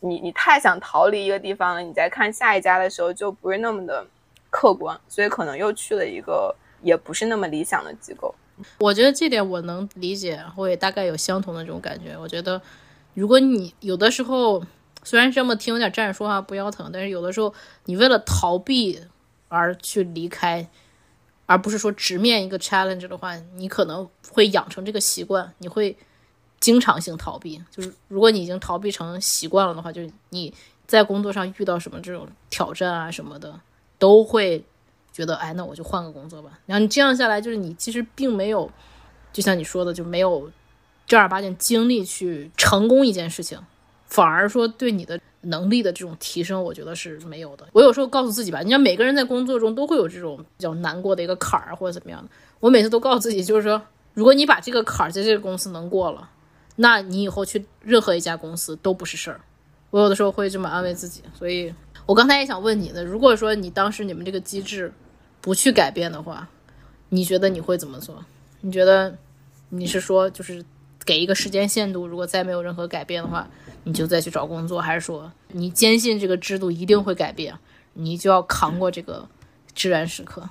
[0.00, 4.06] 你你太想逃离一个地方了，你在看下一家的时候就不是那么的
[4.50, 8.34] 客观，所以可能又去了一个也不是那么理想的机构。
[8.80, 12.14] 我觉得这点我能理解，我也大概有相同的这种感觉。
[12.18, 12.60] 我觉得，
[13.14, 14.62] 如果你有的时候
[15.02, 17.54] 虽然这么听有点站着说话不腰疼，但是有的时候
[17.86, 19.00] 你为了逃避
[19.48, 20.68] 而去离开，
[21.46, 25.96] 而不是说直面一个 challenge 的话，你可能会养成这个习惯，你会。
[26.60, 30.50] 经常性逃避，就是如果你已经逃避成习惯了的话，就是你
[30.86, 33.60] 在工作上遇到什么这种挑战啊什么的，
[33.98, 34.64] 都会
[35.12, 36.58] 觉得，哎，那我就换个工作吧。
[36.64, 38.70] 然后你这样下来，就是你其实并没有，
[39.30, 40.50] 就像你说的，就没有
[41.06, 43.60] 正儿八经精力去成功一件事情，
[44.14, 47.66] 反而说对你的能力的这种提升，我觉得是没有的。
[47.72, 52.28] 我有时候告诉自己吧，你像每个人在工作中都会有这种比较难过的一个坎儿或者怎么样的，
[52.60, 53.82] 我每次都告诉自己，就是说，
[54.14, 56.30] 如果你把这个坎儿在这个公司能过了。
[56.76, 59.40] 那你以后去任何一家公司都不是事儿，
[59.90, 61.22] 我有的时候会这么安慰自己。
[61.32, 61.72] 所以
[62.04, 64.92] 我刚才也想问你的，如果说你当时你们这个机制
[65.40, 66.48] 不去改变的话，
[67.10, 68.24] 你觉得你会怎么做？
[68.60, 69.16] 你觉得
[69.68, 70.64] 你是说就是
[71.04, 73.48] 给一个时间限度，如果再没有任何改变的话，
[73.84, 77.54] 你就再去找工作，还是说你坚信这个制度一定会改变，
[77.92, 79.28] 你就要扛过这个
[79.74, 80.48] 至暗时刻？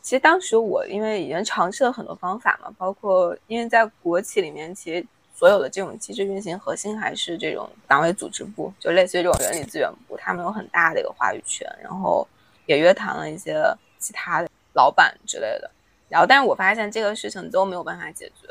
[0.00, 5.06] 其实当时我因为已经尝试了很多方法嘛，包括因为在国企里面，其实。
[5.34, 11.66] 所有的这种机制运行核心还是这种党委组织部，就类似于这种人力资源部，他们有很大的一个话语权。
[11.82, 12.24] 然后
[12.66, 13.60] 也约谈了一些
[13.98, 15.68] 其他的老板之类的。
[16.08, 18.46] 然后，但是我发现这个事情都没有办法解决。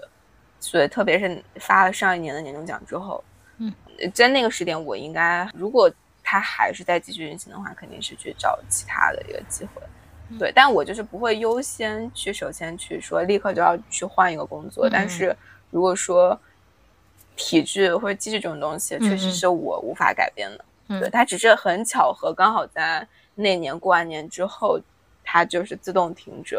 [0.61, 3.21] 所以，特别是发了上一年的年终奖之后，
[3.57, 3.73] 嗯，
[4.13, 5.91] 在那个时点，我应该如果
[6.23, 9.81] 他还是在继续运行的话，肯定是去找其他的一个机会。
[10.39, 14.87] 对，但我就是不会优先去首先去说立刻就要去换一个工作。
[14.89, 15.35] 但是
[15.71, 16.39] 如果说
[17.35, 20.99] 体制或者机制这种东西，确实是我无法改变的。
[21.01, 24.79] 对，它只是很巧合，刚好在那年过完年之后，
[25.23, 26.57] 它就是自动停止。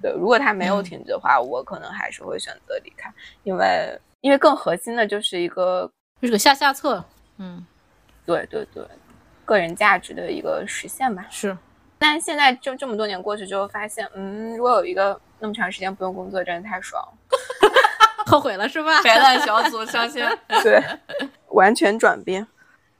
[0.00, 7.04] 对，如果他没有停止的话，我可能还是会选择离开，因为因为更核心的就是一个就是个下下策。
[7.38, 7.64] 嗯，
[8.24, 8.84] 对对对，
[9.44, 11.26] 个人价值的一个实现吧。
[11.30, 11.56] 是，
[11.98, 17.18] 但现在就这么多年过去之后，发现，嗯，如果有一个那么长时间不用工作，真的太爽了。
[18.26, 19.00] 后悔了是吧？
[19.04, 20.28] 白烂小组上线，
[20.62, 20.80] 对，
[21.48, 22.46] 完全转变。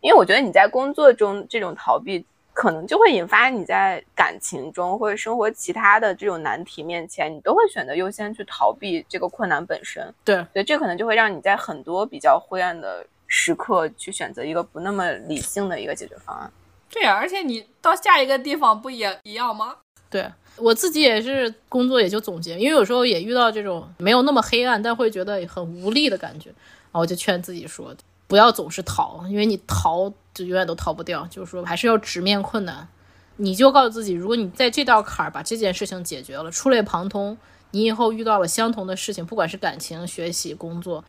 [0.01, 10.13] 因为我觉得你在工作中这种逃避，可能就会引发你在感情中或者生活其他的这种难题面前，你都会选择优先去逃避这个困难本身。
[10.25, 16.53] 对，所以，这可能就会让你在很多比较灰暗的时刻去选择一个不那么理性的一个解决方案。
[16.91, 19.77] 对呀，而且你到下一个地方不也一样吗？
[20.11, 27.95] 对我自己也是工作也就总结，因为有时候也遇到这种没有那么黑暗，但会觉得很无力的感觉，然后我就劝自己说，
[28.33, 32.89] 不要总是逃，因为你逃就永远都逃不掉，就是说还是要直面困难。
[33.37, 37.37] 你就告诉自己，如果你在这道坎儿把这件事情解决了，触类旁通，
[37.73, 41.05] 你以后遇到了相同的事情，不管是感情、学习、工作。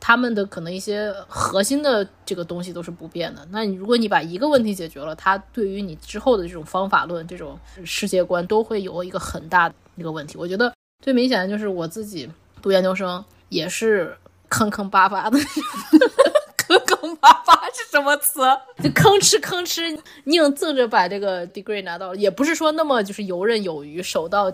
[0.00, 3.46] 他们的可能一些核心的这个东西都是不变的。
[3.52, 10.36] 那你如果你把一个问题解决了，它对于你之后的这种方法论、这种世界观都会有一个很大的一个问题。
[10.36, 12.28] 我觉得最明显的就是我自己
[12.60, 14.16] 读研究生也是
[14.48, 15.38] 坑坑巴巴的，
[16.80, 18.40] 坑坑巴巴是什么词？
[18.82, 24.52] 就吭哧吭哧硬挣着把这个 degree 拿到了，也不是说那么就是游刃有余、手到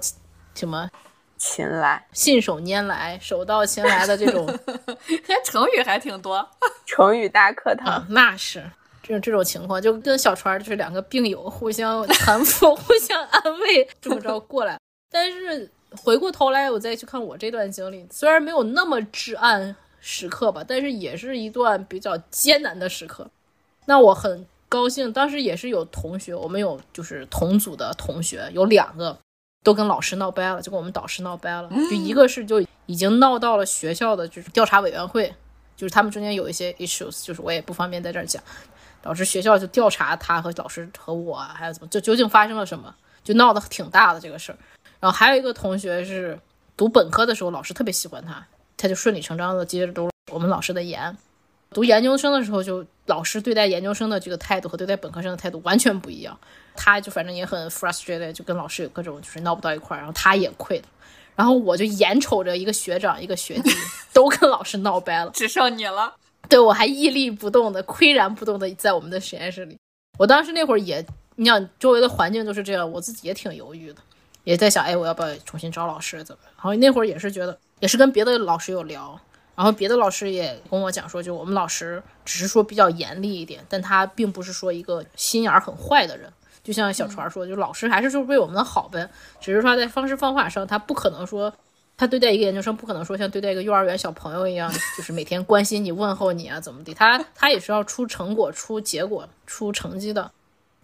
[0.54, 0.90] 什么。
[1.42, 4.46] 擒来，信手拈来，手到擒来的这种，
[5.42, 6.46] 成语还挺多，
[6.84, 8.04] 成语大课堂。
[8.10, 8.62] 那是，
[9.02, 14.78] 这种这种情况就跟小船就是两个病友互相搀扶、 互相安慰，这么着过来。
[15.10, 23.30] 但是回过头来，我再去看我这段经历，虽然没有那么至暗时刻吧，但是也是一段比较艰难的时刻。
[23.86, 29.16] 那我很高兴，当时也是有同学，我们有就是同组的同学有两个。
[29.62, 31.68] 都跟老师闹掰了，就跟我们导师闹掰了。
[31.68, 35.30] 就一个是就已经闹到了学校的就是调查委员会，
[35.76, 38.42] 就是他们中间有一些 issues，就是我也不方便在这儿讲。
[39.02, 44.56] 导致学校就调查他和老师和我还有怎么，就究竟发生了什么，就闹得挺大的这个事儿。
[44.98, 46.38] 然后还有一个同学是
[46.74, 48.46] 读本科的时候，老师特别喜欢他，
[48.80, 51.16] 他就顺理成章的接着读我们老师的研。
[51.72, 56.36] 读研究生的时候，就老师对待研究生的这个态度和对待本科生的态度完全不一样。
[56.74, 60.82] 他就反正也很 frustrated，就跟老师有各种就是闹不到一块儿，然后他也 quit，
[61.36, 63.70] 然后我就眼瞅着一个学长一个学弟
[64.12, 66.14] 都跟老师闹掰了，只剩你了。
[66.48, 69.76] 对我还屹立不动的岿然不动的在我们的实验室里。
[70.18, 71.04] 我当时那会儿也，
[71.36, 74.00] 你想周围的环境都是这样，我自己也挺犹豫的，
[74.42, 76.42] 也在想，哎，我要不要重新找老师怎么？
[76.56, 79.18] 然后那会儿也是觉得，也是跟别的老师有聊，
[79.56, 86.32] 然后别的老师也跟我讲说，就我们老师只是说比较严厉一点，但他并不是说一个心眼儿很坏的人。
[86.62, 89.08] 就像小船说，就老师还是说为我们好呗，
[89.40, 91.52] 只是说在方式方法上，他不可能说
[91.96, 96.92] 他对待一个研究生，不可能说像对待一个幼儿园小朋友一样，就是每天关心你、问候你啊，怎么的？
[96.92, 100.30] 他他也是要出成果、出结果、出成绩的。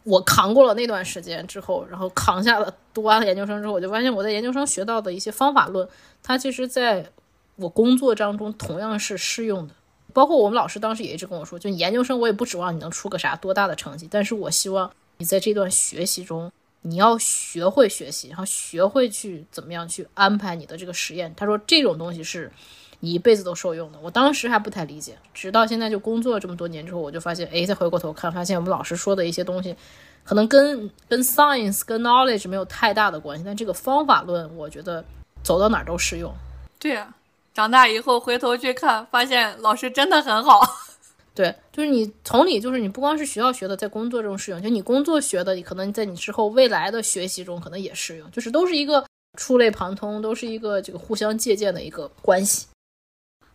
[0.05, 5.87] 我扛过了那段时间之后，然后扛下了读完了研究生之后，我就发现我在研究生学到的一些方法论，
[6.27, 7.11] 它其实在
[7.55, 9.75] 我工作当中同样是适用的。
[10.13, 14.91] 包括我们老师当时也一直跟我说，就研究生我也不指望你能出个啥多大的成绩，但是我希望。
[15.19, 21.33] 你在这段学习中，你要学会学习，然后学会去怎么样去安排你的这个实验。
[21.35, 22.53] 他说这种东西是
[23.01, 23.99] 你一辈子都受用的。
[24.03, 29.75] 我当时还不太理解，直到现在就工作了这么多年之后，我就发现，哎，再回过头看，发现我们老师说的一些东西，
[30.23, 35.03] 可能跟跟 science 跟 knowledge 没有太大的关系，但这个方法论，我觉得
[35.43, 36.33] 走到哪儿都适用。
[36.79, 37.15] 对呀，
[37.55, 40.61] 长大以后回头去看，发现老师真的很好。
[41.35, 49.05] 对，就是你同理，就是你不光是学校学的，在工作中适用，就你工作学的，你可能在你之后未来的学习中可能也适用，就是都是一个
[49.37, 52.67] 触类旁通，都是一个这个互相借鉴的一个关系。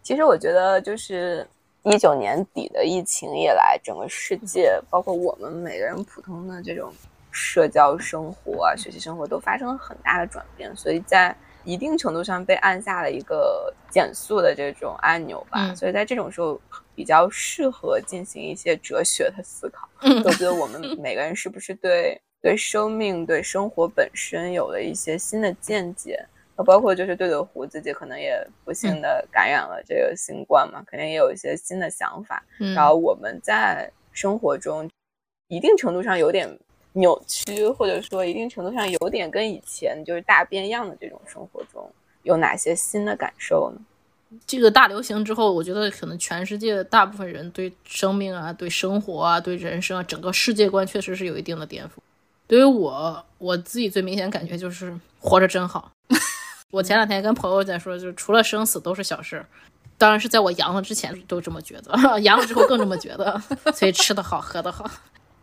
[0.03, 1.47] 其实我觉得，就是
[1.83, 6.93] 一九年底的疫情以来，整个世界，包括我们每个人普通的这种
[7.31, 15.73] 社交生活啊、学习生活，都发生了很大的转变，所以在一定程度上被按下了一个减速的这种按钮吧。
[15.75, 16.59] 所以在这种时候。
[16.93, 19.89] 比较适合进行一些哲学的思考，
[20.23, 26.23] 我觉得我们每个人是不是对对生命、对生活本身有了一些新的见解？
[26.55, 32.43] 那包括就是对对胡自己可能也不幸的感染了这个新冠嘛，肯定也有一些新的想法。
[32.75, 34.87] 然后我们在生活中
[35.47, 36.59] 一定程度上有点
[36.93, 41.89] 扭曲，或者说一定程度上有点跟以前就是大变样的这种生活中，
[42.23, 43.81] 有哪些新的感受呢？
[44.47, 51.89] 这个大流行之后，我觉得可能全世界大部分人对生命啊、对生活啊、对人生啊，整个世界观确实是有一定的颠覆。
[52.47, 55.91] 对于我，我自己最明显感觉就是活着真好。
[56.71, 59.45] 我前两天跟朋友在说，就是除了生死都是小事。
[59.97, 63.39] 当然是在我阳了之前都这么觉得， 阳了之后更这么觉得。
[63.75, 64.89] 所以吃得好，喝得好，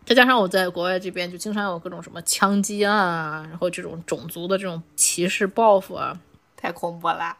[0.09, 6.19] 再加上我在国外这边就经常有各种什么枪击案啊，然后这种种族的这种歧视报复啊，
[6.57, 7.37] 太恐怖了。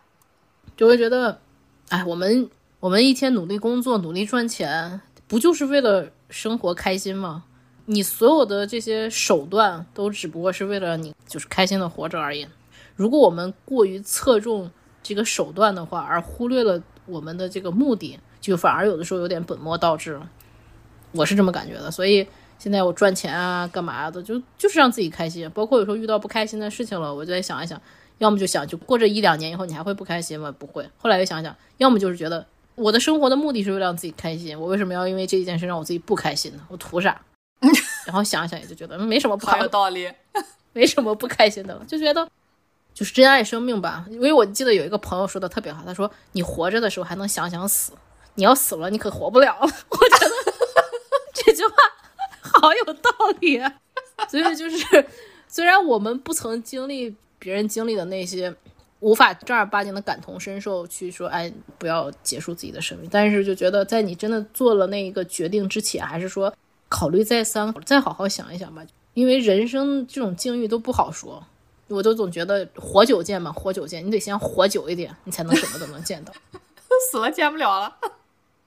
[0.77, 1.39] 就会觉得，
[1.87, 2.47] 哎，我们
[2.79, 7.43] 我们一天努力工作，努力赚钱，不就是为了生活开心吗？
[7.85, 12.47] 你所有的这些手段都只不过是为了你就是开心的活着而已。
[12.95, 14.69] 如果我们过于侧重
[15.01, 20.29] 这个手段的话，而忽略了我们的这个目的，就反而有的时候有点本末倒置了。
[21.13, 21.89] 我是这么感觉的。
[21.89, 22.27] 所以
[22.59, 25.49] 现在我赚钱啊，干嘛的，就就是让自己开心。
[25.51, 27.81] 包括有时候遇到不开心的事情了，我就在想一想，
[28.19, 30.53] 要么就想就过这一两年以后你还会不开心吗？
[30.59, 30.87] 不会。
[30.97, 32.45] 后来又想想，要么就是觉得
[32.75, 36.61] 我的生活的目的是为了让自己开心，我为什么要因为这一件事让我自己不开心呢？
[36.67, 37.19] 我图啥？
[38.05, 40.11] 然后想想也就觉得没什么不好开有道理。
[40.71, 42.29] 没什么不开心的了，就觉得
[42.93, 44.05] 就是珍爱生命吧。
[44.09, 47.93] 因为我记得有一个朋友说的特别好，他说你活着的时候还能想想死，
[48.35, 49.61] 你要死了你可活不了了。
[49.89, 50.35] 我觉得
[51.33, 51.73] 这句话
[52.53, 53.73] 好有道理啊。
[54.29, 55.05] 所以就是
[55.47, 58.53] 虽然我们不曾经历别人经历的那些，
[58.99, 66.53] 无法正儿八经的感同身受去说，哎，不要结束自己的生命，但是就觉得在你真的做了那一个决定之前，还是说
[66.89, 68.85] 考虑再三，再好好想一想吧。
[69.13, 71.43] 因为人生这种境遇都不好说，
[71.87, 76.33] 我都总觉得活久见嘛，活久见，你得先活久一点，你才能什么都能见到。
[77.11, 77.95] 死了见不了了。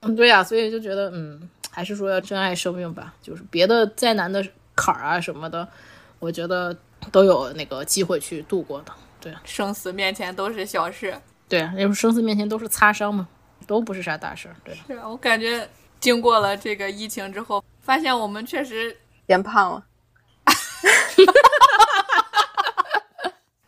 [0.01, 3.13] 嗯，对呀、所以就觉得，嗯，还是说要珍爱生命吧。
[3.21, 4.45] 就是别的再难的
[4.75, 5.67] 坎儿啊什么的，
[6.19, 6.77] 我觉得
[7.11, 8.93] 都有那个机会去度过的。
[9.19, 11.19] 对，生死面前都是小事。
[11.49, 13.27] 对，因为生死面前都是擦伤嘛，
[13.65, 14.55] 都不是啥大事儿。
[14.63, 15.67] 对，是啊我感觉
[15.99, 18.95] 经过了这个疫情之后，发现我们确实
[19.25, 19.83] 变胖了。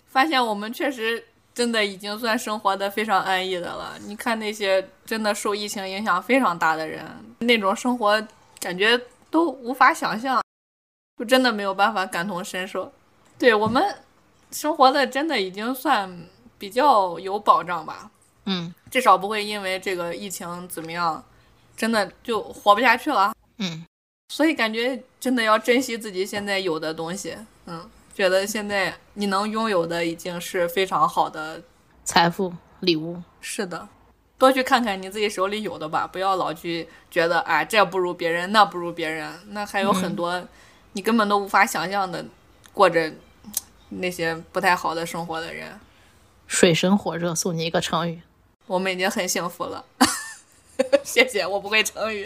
[0.07, 1.21] 发现我们确实
[1.55, 3.95] 真的已经算生活的非常安逸的了。
[4.05, 7.03] 你看那些真的受疫情影响非常大的人，
[7.39, 8.21] 那种生活
[8.59, 8.99] 感觉
[9.31, 10.43] 都无法想象，
[11.17, 12.91] 就真的没有办法感同身受。
[13.39, 13.83] 对我们
[14.51, 16.27] 生活的真的已经算
[16.57, 18.11] 比较有保障吧，
[18.45, 21.23] 嗯至少不会因为这个疫情怎么样，
[21.77, 23.33] 真的就活不下去了。
[23.57, 23.85] 嗯，
[24.29, 31.61] 所以感觉真的要珍惜自己现在有的东西，嗯，觉得现在你能拥有的已经是非常好的。
[32.05, 33.89] 财富礼物，是的，
[34.37, 40.41] 多去看看你自己手里有的吧，不要老去觉得啊这不如别人，那不如别人，那还有很多
[40.93, 42.25] 你根本都无法想象的
[42.71, 43.11] 过着
[43.89, 45.77] 那些不太好的生活的人。
[46.47, 48.21] 水深火热，送你一个成语。
[48.65, 49.83] 我们已经很幸福了，
[51.03, 52.25] 谢谢，我不会成语，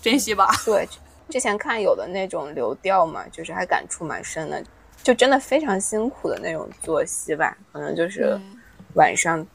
[0.00, 0.48] 珍惜吧。
[0.64, 0.86] 对，
[1.30, 4.62] 之前看有的那种流调嘛，就是还感触蛮深的，
[5.06, 8.58] 就真的非常辛苦的那种作息吧，可能就是嗯
[8.94, 9.46] 晚上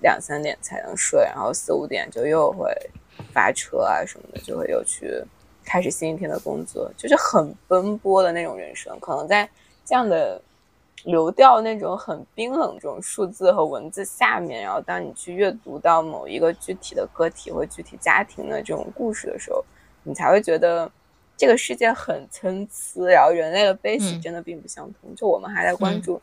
[0.00, 2.72] 两三点才能睡，然后四五点就又会
[3.32, 5.20] 发车啊什么的，就会又去
[5.64, 8.96] 开始新一天的工作，就是很奔波的那种人生。
[9.00, 9.50] 可能在
[9.84, 10.40] 这样的
[11.02, 19.64] 流调那种很冰冷这种数字和文字下面，然后当你去阅读到某一个具体的个体或具体家庭的这种故事的时候，
[20.04, 20.88] 你才会觉得
[21.42, 25.12] 这个世界很参差，然后人类的悲喜嗯真的并不相同。
[25.16, 26.22] 就我们还在关注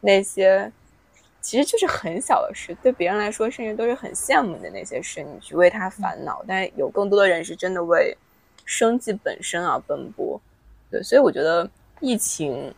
[0.00, 0.70] 那些。
[1.40, 6.40] 其实就是很小的事，对别人来说甚至都是很羡慕的那些事，你去为他烦恼。
[6.46, 8.16] 但是有更多的人是真的为
[8.64, 10.40] 生计本身而奔波。
[10.88, 12.72] 对，所以我觉得疫情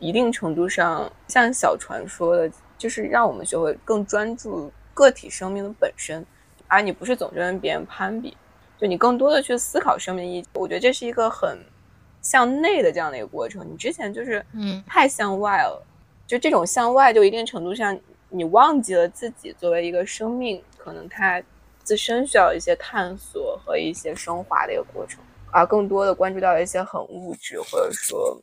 [0.00, 6.26] 一定程度上，像小船说的，就是让我们学会更专注个体生命的本身，
[6.66, 8.36] 而你不是总是跟别人攀比，
[8.78, 10.44] 就你更多的去思考生命意义。
[10.54, 11.58] 我觉得这是一个很
[12.22, 13.66] 向内的这样的一个过程。
[13.70, 15.84] 你之前就是嗯太向外了，
[16.26, 17.98] 就这种向外，就一定程度上
[18.28, 21.42] 你忘记了自己作为一个生命，可能它
[21.82, 25.20] 自身需要一些探索和一些升华的一个过程，
[25.50, 28.40] 而更多的关注到一些很物质或者说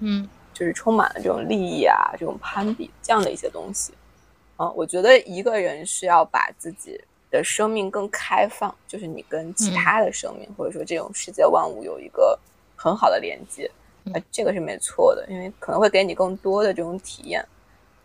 [0.00, 3.92] 嗯就是充满了这种利益啊、这种攀比这样的一些东西。
[4.58, 6.98] 嗯，我觉得一个人是要把自己
[7.36, 12.38] 的生命更开放，就是你跟其他的生命、或者说这种世界万物有一个
[12.74, 13.70] 很好的连接，
[14.12, 17.44] 啊，这个是没错的，因为可能会给你更多的这种体验。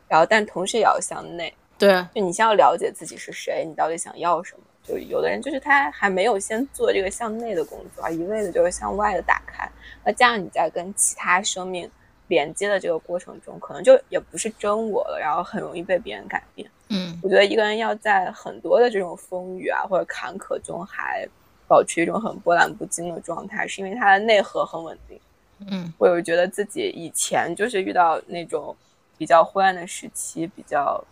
[0.07, 4.61] 然后，但同时也要向内，对，就你先要了解自己是谁，你到底想要什么。
[4.84, 9.69] 就有的人就是他还没有先做这个向内的工作，而一味的就是向外的打开。
[10.03, 11.89] 那这样你在跟其他生命
[12.32, 16.65] 连接的这个过程中，可能就也不是真我了，然后很容易被别人改变。
[16.88, 21.27] 嗯我觉得一个人要在很多的这种风雨啊或者坎坷中，还
[21.67, 25.19] 保持一种很波澜不惊的状态，是因为他的内核很稳定。
[25.67, 28.73] 嗯我有觉得自己以前就是遇到那种
[29.17, 31.03] 比较灰暗的时期，比较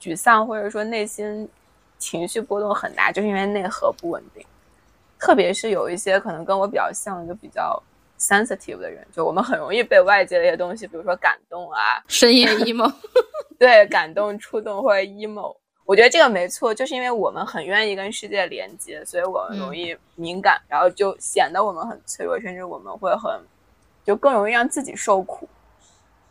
[0.00, 1.46] 沮丧，或者说内心
[1.98, 4.42] 情绪波动很大，就是因为内核不稳定。
[5.18, 7.82] 特别是有一些可能跟我比较像，就比较
[8.18, 12.92] sensitive 的人，就我们很容易被外界的一些东西，比如说感动啊，深夜 emo，
[13.58, 15.56] 对感动、触动或者 emo。
[15.84, 23.40] 我觉得这个没错，就是因为我们很愿意跟世界连接，所以我们容易敏感，然后就显得我们很脆弱，甚至我们会很
[24.04, 25.48] 就更容易让自己受苦。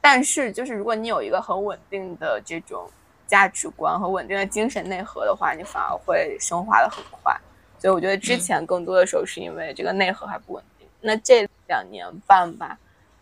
[0.01, 2.88] 但是，就是如果你有一个很稳定的这种
[3.27, 7.33] 价值观和稳定的精神内核的话，你反而会升华的很快。
[7.79, 10.86] 所以，我觉得之前更多的时候是因为这个内核还不稳定。
[10.99, 12.78] 那这两年半吧，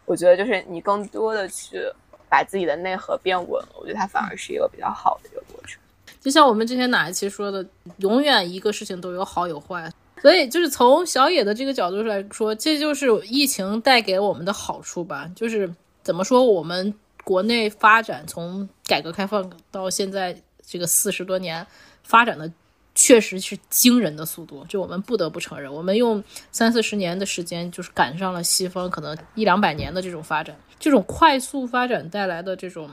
[0.05, 1.81] 我觉得就是你更多的去
[2.29, 5.79] 把自己的内核变稳了，我觉得它反而是一个比较好的一个过程。
[6.21, 7.65] 就像我们之前哪一期说的，
[7.97, 9.91] 永远一个事情都有好有坏。
[10.21, 15.73] 所以，就是从小野的这个角度来说，这就是疫情带给我们的好处吧，就是。
[16.03, 16.43] 怎么说？
[16.43, 21.65] 我们国内发展从改革开放到现在这个四十多年，
[22.03, 22.51] 发展的
[22.95, 24.65] 确实是惊人的速度。
[24.69, 30.55] 就我们不得不承认，我们用三四十年的时间，就是赶上了西方可能一两百年的这种发展。
[30.79, 32.89] 这种快速发展带来的这种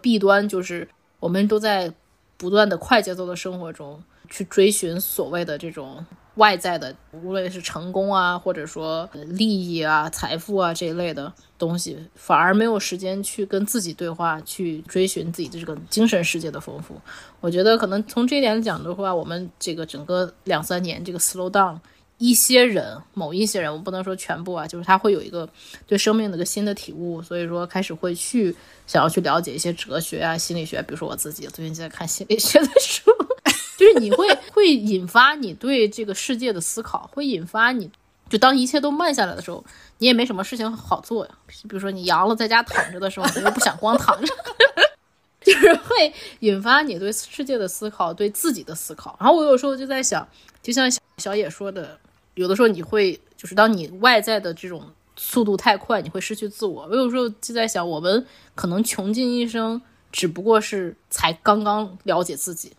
[0.00, 0.88] 弊端，就是
[1.20, 1.92] 我们都在
[2.36, 6.04] 不断的快节奏的生活中去追寻所谓的这种。
[6.36, 16.94] 外在的，无论是成功啊，或者说利益啊、财富啊这一类的东西，反而没有时间去跟自己对话，去追寻自己的这个精神世界的丰富。
[17.40, 21.78] 我觉得可能从这一点讲的话，我们这个整个两三年这个 slow down，
[22.18, 25.48] 一些人，某一些人，我不能说全部啊，就是他会有一个
[25.86, 28.54] 对生命的一个新的体悟，所以说开始会去
[28.86, 33.10] 想要去了解一些哲学啊、心理学，比如说我自己最近在看心理学的书。
[33.76, 37.90] 就是你会 会引发你对这个世界的思考，会引发你，
[38.28, 39.64] 就当一切都慢下来的时候，
[39.98, 41.32] 你也没什么事情好做呀。
[41.46, 44.34] 比如说你阳了在家躺着的时候，你又不想光躺着，
[45.44, 49.16] 就是会引发你对世界的思考，对自己的思考。
[49.20, 50.26] 然后我有时候就在想，
[50.62, 51.98] 就像小野说的，
[52.34, 54.82] 有的时候你会就是当你外在的这种
[55.16, 56.88] 速度太快，你会失去自我。
[56.90, 62.72] 我有时候就在想，我们可能穷尽一生，只不过是才刚刚了解自己。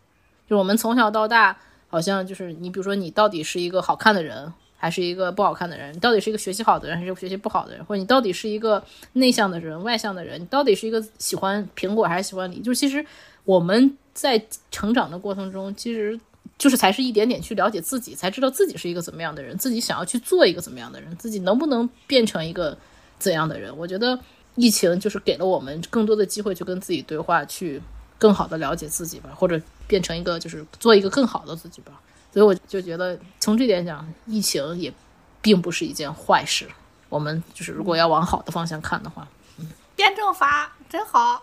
[0.47, 1.57] 就我们从小到大，
[1.89, 5.93] 好像就是你，比如说你到底是一个好看的人，还是一个不好看的人？
[5.93, 7.83] 你到底是一个学习好的人，还是学习不好的人？
[7.85, 8.83] 或者你到底是一个
[9.13, 10.39] 内向的人，外向的人？
[10.39, 12.61] 你到底是一个喜欢苹果还是喜欢梨？
[12.61, 13.05] 就其实
[13.43, 14.41] 我们在
[14.71, 16.19] 成长的过程中，其实
[16.57, 22.77] 就是才是一点点去了解自己，才知道自己是一个怎么样的人，自己想要去做一个怎么样的人，自己能不能变成一个
[23.19, 23.75] 怎样的人？
[23.77, 24.17] 我觉得
[24.55, 27.81] 疫情就是给了我们更多的机会去跟自己对话，去
[28.17, 29.59] 更好的了解自己吧，或者。
[29.89, 31.93] 变成一个就是做一个更好的自己吧，
[32.33, 34.93] 所以我就觉得从这点讲，疫情也
[35.41, 36.67] 并不是一件坏事。
[37.07, 39.25] 我们就是如果要往好的方向看的话，
[39.59, 41.41] 嗯，辩证法真好。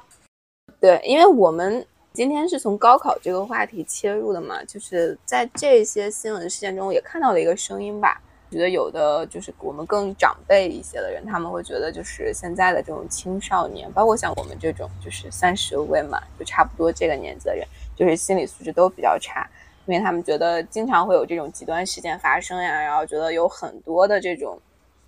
[0.78, 8.20] 对，因为我们今天是从高考这个话题切入的嘛，就是在这些新闻事件中也看到了一个声音吧。
[8.54, 17.66] 觉得有的就是我们更长辈一些的人，他们会觉得就是现在的这种青少年，包括像我们这种就是三十未满，就差不多这个年纪的人。
[17.96, 19.48] 就是心理素质都比较差，
[19.86, 24.60] 因为他们觉得经常会有这种极端事件发生呀，然后觉得有很多的这种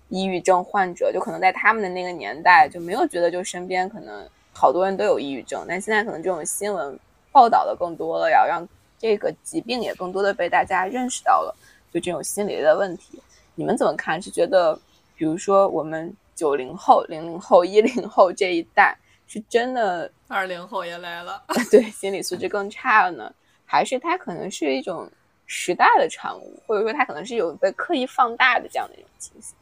[0.07, 6.97] 抑郁症患者，就可能在他们的那个年代就没有觉得就身边可能好多人都有抑郁症，但现在可能这种新闻
[7.33, 8.65] 报道的更多了，然后让
[8.97, 11.53] 这个疾病也更多的被大家认识到了，
[11.91, 13.21] 就这种心理的问题，
[13.57, 14.21] 你们怎么看？
[14.21, 14.79] 是觉得
[15.17, 18.97] 比如说我们九零后、零零后、一零后这一代？
[19.27, 23.29] 是真的，二零后也来了， 对，心理素质更差了呢？
[23.65, 25.11] 还是它可能是一种
[25.45, 29.53] 时代的产物，或者说它可能是有被刻意放大的这样的一种情形？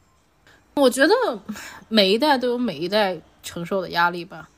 [0.74, 1.14] 我觉得
[1.88, 4.48] 每一代都有每一代承受的压力吧。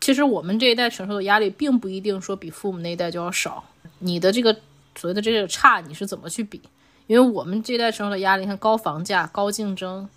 [0.00, 3.64] 其实我们这一代承受的压力，并不一定说比父母那一代就要少。
[3.98, 4.54] 你的这个
[4.94, 6.62] 所谓的这个差，你是怎么去比？
[7.06, 10.08] 因为我们这一代承受的压力，像高房价、高竞争，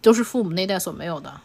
[0.00, 1.40] 都是父母那代所没有的。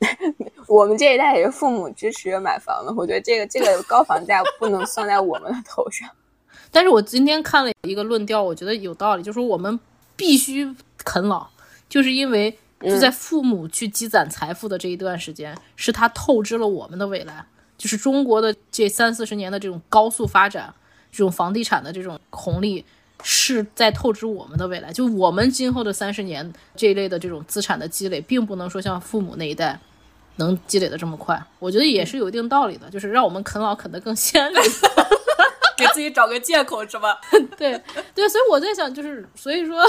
[0.68, 6.08] 我们这一代也是父母支持买房的，我觉得这个这个高房价不能算在我们的头上。
[6.70, 9.80] 但是我今天看了一个论调，我觉得有道理，就是我们
[10.14, 11.48] 必须啃老，
[11.88, 17.44] 就是因为就在父母去积攒财富的这一段时间，是他透支了我们的未来。
[17.76, 20.74] 就是中国的这三四十年的这种高速发展，
[21.10, 22.84] 这种房地产的这种红利，
[23.22, 24.92] 是在透支我们的未来。
[24.92, 29.78] 就我们今后的三十年这一类的这种资产的积累，并不能说像父母那一代。
[30.40, 34.56] 能积累的这么快，我觉得也是有一定道理的，就是让我们啃老啃得更鲜利，
[35.76, 37.20] 给自己找个借口是吧？
[37.58, 37.82] 对
[38.14, 39.84] 对，所以我在想，就是所以说，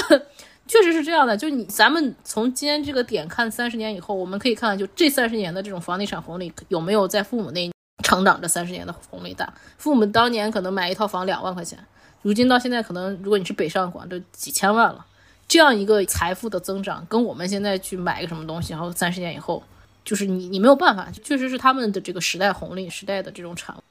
[0.66, 1.38] 确实是这样的。
[1.38, 7.70] 就你咱们从今天这个点看，三十年以后，我们可以看，就这三十年的这种房地产红利有没有在父母那
[8.04, 9.54] 成长这三十年的红利大？
[9.78, 11.78] 父母当年可能买一套房两万块钱，
[12.22, 15.06] 如今到现在可能，如果你是北上广，都几千万了。
[15.48, 19.64] 这样一个财富的增长，跟我们现在去买一个什么东西，然后三十年以后。
[20.06, 23.84] 就是你，你没有办法，确实是他们的这个时代红利、时代的这种产物。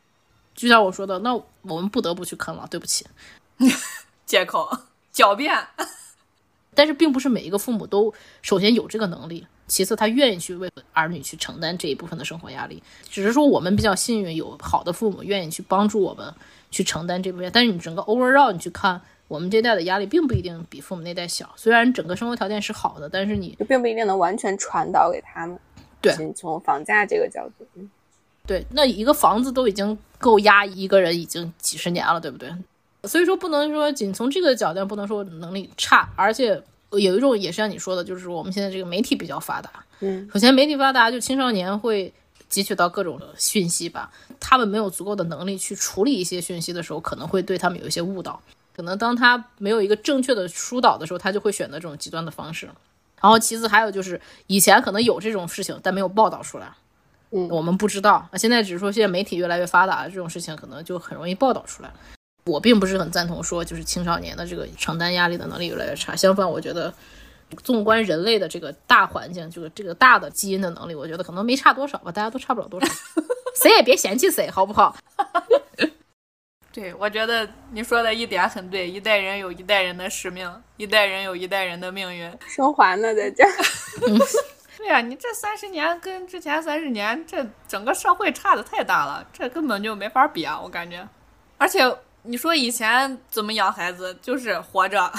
[0.53, 3.07] 就像我说的，那我们不得不去啃了，对不起，
[4.27, 4.69] 借口
[5.15, 5.55] 狡辩。
[6.75, 8.13] 但是并不是每一个父母都
[8.43, 12.83] 首先有这个能力，其次他愿意去为儿女去承担这一部分的生活压力。
[13.09, 16.35] 只是说我们比较幸运，有好的父母愿意去帮助我们
[16.71, 17.51] 去承担这部分。
[17.53, 21.53] 但是你整个 overall 你去看，我们这代的压力并不一定比父母那代小。
[21.57, 25.59] 虽然整个生活条件是好的，但是你并不一定能完全传导给他们。
[26.01, 27.67] 对，从房价这个角度，
[28.47, 32.49] 对，那一个房子都已经够压一个人已经几十年了，对不对？
[33.03, 39.71] 所以说不能说仅从这个角度不能说能力差，而且有一种也是像你说的，就是我们现在这个媒体比较发达。
[40.01, 42.13] 嗯，首先媒体发达，就青少年会
[42.49, 44.11] 汲取到各种的讯息吧，
[44.41, 48.41] 他们没有足够的能力去处理一些讯息的时候，可能会对他们有一些误导。
[48.75, 52.67] 可能当他没有一个正确的疏导的时候，他就会选择这种极端的方式。
[53.21, 56.73] 然后其次还有就是以前可能有这种事情，但没有报道出来，
[57.33, 58.29] 嗯，我们不知道。
[58.31, 61.93] 那现在只是说现在媒体越来越发达，这种事情可能就很容易报道出来。
[62.45, 66.15] 我并不是很赞同说，就是青少年的这个承担压力的能力越来越差。
[66.15, 66.95] 相反，我觉得，
[67.63, 72.87] 纵观人类的这个大环境，就是这个大的基因的能力，我觉得可能没差多少吧，大家都差不了多少。
[73.63, 74.97] 谁也别嫌弃谁，好不好？
[76.73, 82.31] 对，我觉得你说的一点很对，一代人有一代人的使命，一代人有一代人的命运。
[82.47, 83.45] 升华呢，在这。
[84.79, 91.09] 对呀，你这三十年跟之前三十年，这整个社会差的太大了，这根本就没法比啊，我感觉，
[91.57, 91.81] 而且。
[92.23, 95.11] 你说以前怎么养孩子，就是活着，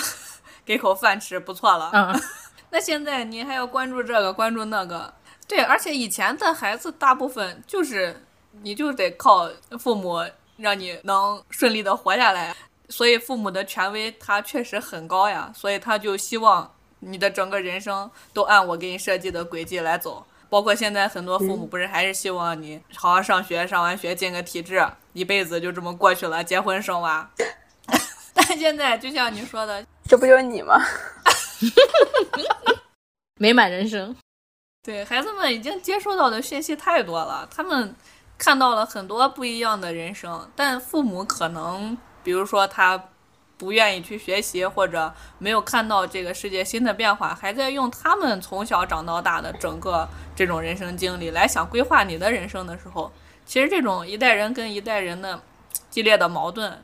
[0.69, 1.89] 给口饭吃不错了。
[1.91, 2.21] 嗯，
[2.69, 5.11] 那现在你还要关注这个，关注那个。
[5.47, 8.23] 对，而且以前的孩子大部分就是，
[8.61, 9.49] 你就得靠
[9.79, 10.23] 父母
[10.57, 12.55] 让你能顺利的活下来，
[12.87, 20.23] 所以父母的权威他确实很高呀，所以他就希望你的整个人生都按我给你设计的轨迹来走。
[20.51, 27.27] 包括现在很多父母不是还是希望你好好上学，上完学进个体制，一辈子就这么过去了，结婚生娃。
[28.35, 30.75] 但现在就像你说的，这不就是你吗？
[33.37, 34.15] 美满人生。
[34.81, 37.95] 对孩子们已经接收到的讯息太多了，他们
[38.35, 43.09] 看到了很多不一样的人生，但父母可能，比如说他。
[43.59, 53.11] 不愿意去学习，或者没有看到这个世界新的变化，还在用他们从小长到大的整个这种人生经历来想规划你的人生的时候，
[53.45, 55.41] 其实这种一代人跟一代人的
[55.89, 56.81] 激烈的矛盾，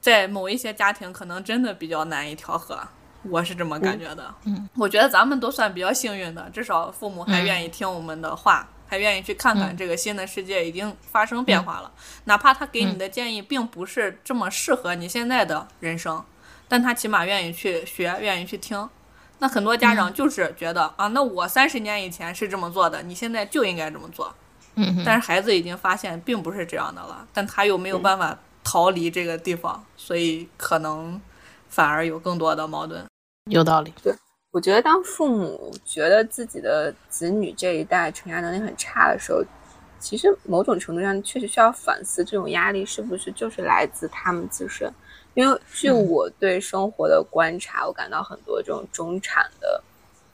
[0.00, 2.78] 在某一些家庭可能真的比较难以调和，
[3.22, 4.34] 我是这么感觉的。
[4.44, 8.68] 嗯，我觉得咱们都算比较幸运的，至少父母还愿意听我们的话。
[8.90, 11.92] 还愿意去看看这个新的世界已经发生变化了，
[12.24, 16.24] 哪怕他给你的建议并不是这么适合你现在的人生，
[16.66, 18.88] 但他起码愿意去学，愿意去听。
[19.40, 24.34] 那很多家长就是觉得啊，那我三十年以前是这么做的，你现在就应该这么做。
[24.76, 28.38] 嗯，但是孩子已经发现并不是这样的了，但他又没有办法
[28.70, 31.18] 逃离这个地方，所以可能
[31.70, 33.02] 反而有更多的矛盾。
[33.50, 33.94] 有道理。
[34.02, 34.14] 对。
[34.50, 39.42] 我觉得，当父母觉得自己的子女这一代承压能力很差的时候，
[39.98, 44.92] 其实某种程度上确实需要反思，这种压力是不是就是来自他们自身？
[45.32, 49.82] 因为据我对生活的观察，我感到很多这种中产的。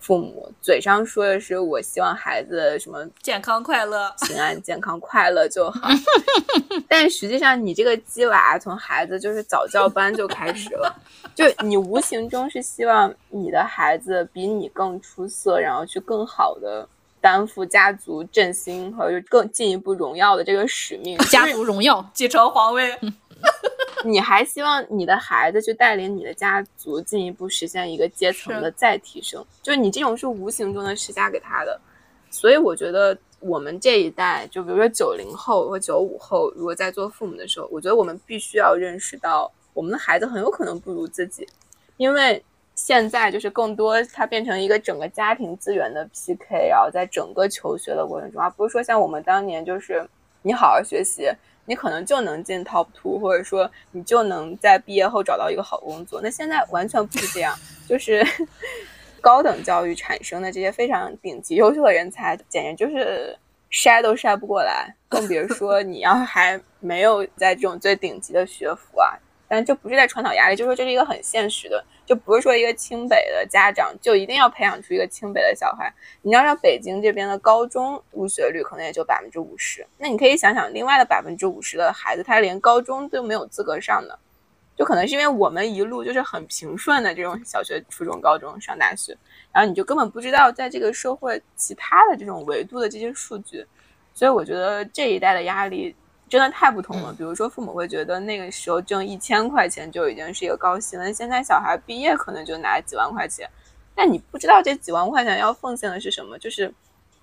[0.04, 5.88] 父母嘴上说的是我希望孩子什么健康快乐、平安、健康快乐就好，
[6.86, 10.94] 但实际上你这个鸡娃从孩子就是早教班就开始了，
[11.34, 16.86] 就你无形中是希望你的孩子比你更出色，然后去更好的
[17.18, 22.94] 担负家族振兴和更进一步荣耀的这个使命，家族荣耀，继承皇位。
[24.04, 31.80] 你还希望你的孩子去带领你的家族进一步实现一个阶层的再提升，就是你这种是无形中的施加给他的。
[32.30, 41.46] 所以我觉得我们这一代，就比如说九零后和九五后，如果在做父母的时候，我觉得我们必须要认识到，我们的孩子很有可能不如自己，
[41.96, 42.44] 因为
[42.74, 50.06] 现在就是更多它变成一个整个家庭资源的 PK，然后在整个求学的过程中，而不是说像我们当年就是
[50.42, 51.30] 你好好学习。
[51.66, 56.20] 你可能就能进 top two，或者说你就能在毕业后找到一个好工作。
[56.22, 57.56] 那现在完全不是这样，
[57.88, 58.26] 就是
[59.20, 63.36] 高等教育产生的这些非常顶级优秀的人才，简直就是
[63.70, 69.18] 筛都筛不过来，更别说你要还没有在这种最顶级的学府啊。
[69.48, 71.84] 但这不是在传导压力，就说这是一个很现实的。
[72.06, 75.90] 就不是说一个清北的家长就一定要培养出一个清北的小孩。
[76.20, 84.18] 你要让北京这边的高中入学率可能也就百分之五十，那你可以想想，另外的百分之五十的孩子，他连高中都没有资格上的，
[84.76, 89.16] 就可能是因为我们一路就是很平顺的这种小学、初中、高中上大学，
[89.50, 93.64] 然后你就根本不知道在这个社会其他的这种维度的这些数据，
[94.12, 95.96] 所以我觉得这一代的压力。
[96.28, 97.14] 真的太不同了。
[97.16, 103.48] 比如说，父母会觉得那个时候挣一千块钱就已经是一个高薪了，现在小孩毕业可能就拿几万块钱，
[103.94, 106.38] 但你不知道这几万块钱要奉献的是什么。
[106.38, 106.72] 就是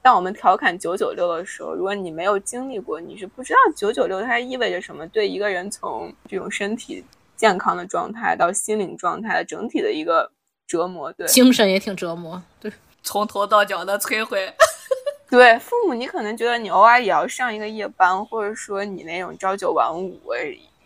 [0.02, 7.04] 当我们调侃九九六的时候，如果你没有经历过，你是不知道九九六它意味着什么，对一个人从这种身体
[7.36, 10.32] 健康的状态到心灵状态的整体的一个
[10.66, 12.72] 折磨，对，精神也挺折磨，对，
[13.04, 14.54] 从头到脚的摧毁。
[15.32, 20.22] 对，父母你可能觉得你偶尔也要上一个夜班，或者说你那种朝九晚五，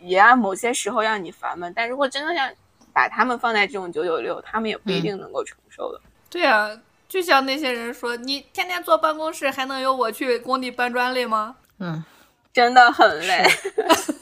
[0.00, 1.72] 也按某些时候让你烦闷。
[1.74, 2.48] 但如果真的像
[2.92, 6.00] 把他们放在这种九九六，他们也不一定能够承受的。
[6.30, 6.70] 对啊，
[7.08, 11.56] 就像那些人说，你天天坐办公室，还能有我去工地搬砖累吗？
[11.80, 12.04] 嗯，
[12.52, 13.44] 真的很累。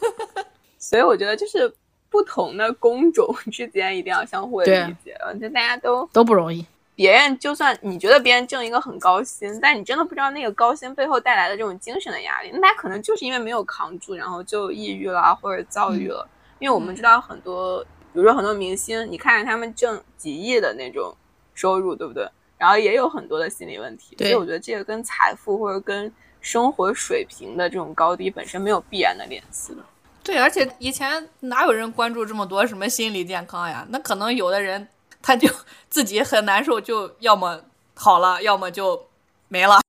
[0.80, 1.70] 所以我觉得就是
[2.08, 4.66] 不同的工种之间一定要相互理
[5.04, 6.64] 解，我觉得大家都都不容易。
[6.96, 16.28] 别人就算你觉得别人挣一个很高薪，但你真的不知道那个高薪背后带来的这种精神的压力，那他可能就是因为没有扛住，然后就抑郁了或者躁郁了。
[16.60, 17.82] 因为我们知道很多，
[18.12, 21.12] 比如说很多明星，你看着他们挣几亿的那种
[21.52, 22.28] 收入，对不对？
[22.56, 24.16] 然后也有很多的心理问题。
[24.18, 29.82] 所以我觉得这个跟财富或者跟生活水平的这种高低本身没有必然的联系的。
[30.22, 33.84] 对，而且以前哪有人关注这么多什么心理健康呀？
[33.90, 34.86] 那可能有的人。
[35.26, 35.48] 他就
[35.88, 37.58] 自己很难受，就要么
[37.94, 39.08] 好了，要么就
[39.48, 39.80] 没了。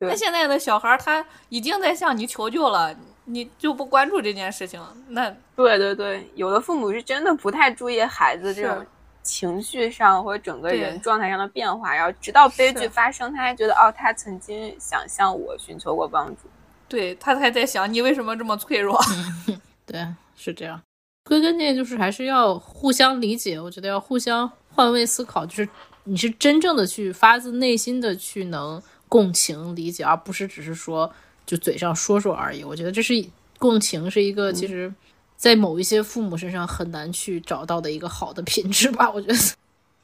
[0.00, 4.78] 那现在的小孩他已经在向你求救了，你就不关注这件事情？
[5.08, 8.84] 那对对对，有的父母是真的不太注意孩子这种
[9.22, 16.42] 情绪上或者整个人状态上的变化，然后直到悲剧发生，他还觉得哦，他曾经想向我寻求过帮助。
[16.86, 19.00] 对他还在想你为什么这么脆弱？
[19.86, 20.06] 对，
[20.36, 20.78] 是这样。
[21.24, 24.50] 归根结底就是还是要互相理解，我觉得要互相。
[24.74, 25.68] 换位思考，就是
[26.04, 31.10] 你是真正的去发自内心的去能共情理解，而不是只是说
[31.46, 32.64] 就嘴上说说而已。
[32.64, 33.24] 我觉得这是
[33.58, 34.92] 共情是一个其实，
[35.36, 39.10] 在某一些父母身上很难去找到的一个好的品质吧。
[39.10, 39.34] 我觉得，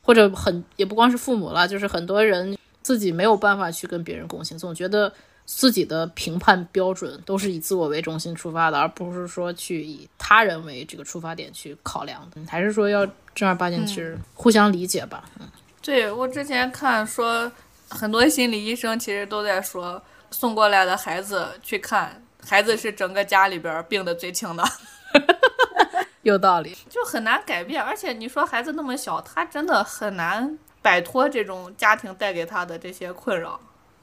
[0.02, 5.12] 或者很也不光是父母了，就是很多人自己没有办法去跟别人共情，总觉得。
[5.52, 12.40] 自己的评判标准都是以自我为中心出发的，而不是说去以他人为这个出发点去考量的。
[12.48, 15.24] 还是说要正儿八经去互相理解吧。
[15.40, 15.48] 嗯，
[15.82, 17.50] 对我之前看说，
[17.88, 24.62] 很多心理医生其实都在说，送过来的孩子去看，孩子是整个家里边病的最轻的。
[26.22, 27.82] 有道理， 就很难改变。
[27.82, 33.60] 而且你说孩子那么小，他真的很难摆脱这种家庭带给他的这些困扰。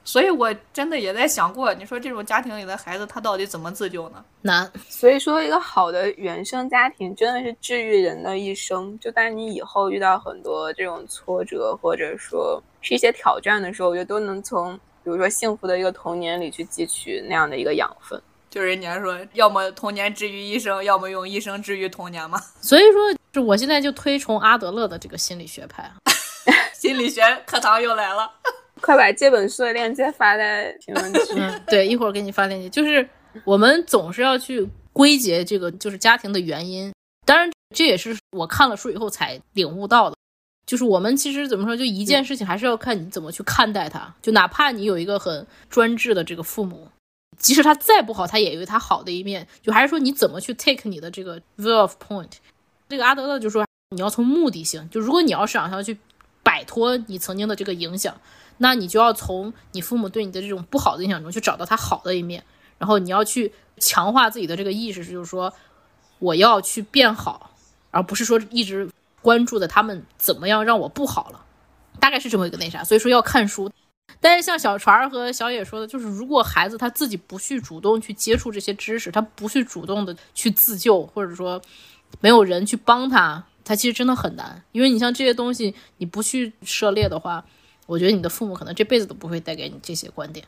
[0.08, 4.24] 所以，我真的也在想过，你说这种家庭里的孩子，他到底怎么自救呢？
[4.42, 4.72] 难。
[4.88, 8.98] 所以说，一个好的原生家庭真的是治愈人的一生。
[9.00, 18.18] 就当你以后遇到很多这种挫折，或者说是一些挑战的时候，我觉得都能从，比如说幸福的一个童年里去汲取那样的一个养分。
[18.50, 22.40] 就是人家说，要么童年治愈一生，要么用一生治愈童年嘛。
[22.62, 25.92] 所以说，就我现在就推崇阿德勒的这个心理学派。
[26.74, 28.32] 心理学课堂又来了。
[28.82, 31.62] 快把这本书的链接发在评论区。
[31.68, 32.70] 对，一会儿给你发链接。
[32.70, 33.08] 就是
[33.44, 36.92] 我们总是要去归结这个，就是家庭的原因。
[37.26, 40.16] 当然，这也是我看了书以后才领悟到的。
[40.66, 44.14] 就是我们其实怎么说，就一件事情还是要看你怎么去看待它。
[44.22, 46.88] 就哪怕你有一个很专制的这个父母，
[47.38, 49.48] 即使他再不好，他也有他好的一面。
[49.62, 52.32] 就还是说你怎么去 take 你的这个 view of point。
[52.90, 53.66] 这个阿德勒就说，
[53.96, 55.98] 你要从目的性，就如果你要是想要去
[56.44, 58.20] 摆脱你曾经的这个影响。
[58.60, 62.44] 那你就要从你父母对你的这种不好的印象中去找到他好的一面，
[62.78, 65.54] 然后你要去强化自己的这个意识，就是说
[66.20, 67.52] 我要去变好，
[67.92, 68.90] 而不是说一直
[69.22, 71.46] 关注的他们怎么样让我不好了，
[72.00, 72.84] 大概是这么一个那啥。
[72.84, 73.72] 所以说要看书，
[74.20, 81.62] 但是像小船和小野说的，就是如果孩子他自己不去主动去接触这些知识，他不去主动的去自救，或者说
[82.20, 84.64] 没有人去帮他，他其实真的很难。
[84.72, 87.46] 因为你像这些东西，你不去涉猎的话。
[87.88, 90.46] 我觉得你的父母可能这辈子都不会带给你这些观点，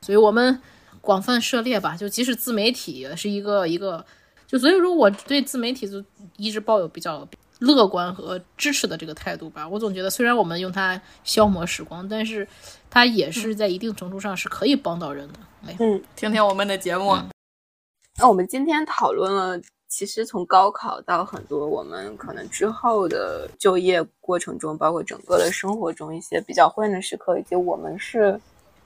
[0.00, 0.58] 所以我们
[1.02, 1.94] 广泛涉猎吧。
[1.94, 4.06] 就即使自媒体也是一个一个，
[4.46, 6.02] 就所以说我对自媒体就
[6.36, 7.28] 一直抱有比较
[7.58, 9.68] 乐观和支持的这个态度吧。
[9.68, 12.46] 我总觉得虽然我们用它消磨时光，但是
[12.88, 15.38] 它也是在一定程度上是可以帮到人的。
[15.78, 17.16] 嗯，听听我们的节目。
[18.18, 19.60] 那我们今天讨论了。
[19.96, 28.38] 其实从高考到很多我们可能之后的就业过程中，包括整个的生活中一些比较灰暗的时刻，以及我们是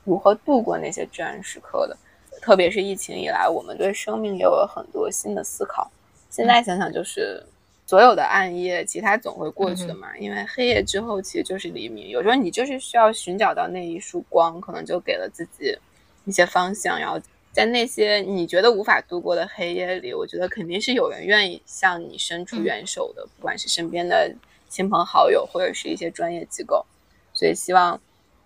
[0.05, 1.97] 如何度过那些至暗时刻的。
[2.41, 5.91] 特别是疫情以来，我们对生命也有了很多新的思考。
[6.31, 7.45] 现在想想，就是
[7.87, 10.17] 所有的暗夜，其他总会过去的嘛。
[10.17, 12.11] 因为黑夜之后其实就是黎明。
[12.11, 15.77] 有时候你就是需要寻找到那一束光，可能就给了自己
[16.25, 17.21] 一些方向，然后。
[17.53, 24.33] 在那些你觉得无法度过的黑夜里，我觉得肯定是有人愿意向你伸出援手的，不管是身边的
[24.69, 26.87] 亲朋好友，或者是一些专业机构。
[27.33, 28.01] 所以希望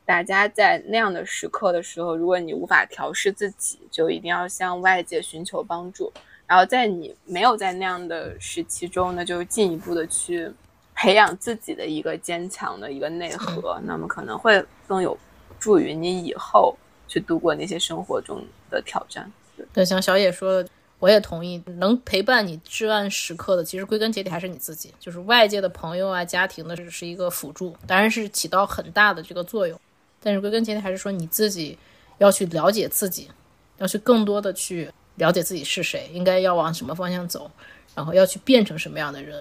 [0.06, 6.12] 大家在那样的时刻的时候，如果你无法调试自己，就一定要向外界寻求帮助。
[6.46, 10.50] 然后在你没有在那样的时期中呢，就进一步的去
[10.94, 15.16] 培养自己的一个坚强的一个内核，那么可能会更有
[15.58, 16.76] 助于你以后
[17.14, 19.30] 去度过那些生活中的挑战。
[19.72, 29.80] 对，像小野说的，我也同意，能陪伴你至暗时刻的，其实归根结底还是你自己，就是外界的朋友啊、家庭的，只是一个辅助，当然是起到很大的这个作用，
[30.20, 31.78] 但是归根结底还是说你自己
[32.18, 33.30] 要去了解自己，
[33.78, 34.90] 要去更多的去。
[35.16, 37.48] 了解自己是谁，应该要往什么方向走，
[37.94, 39.40] 然后要去变成什么样的人，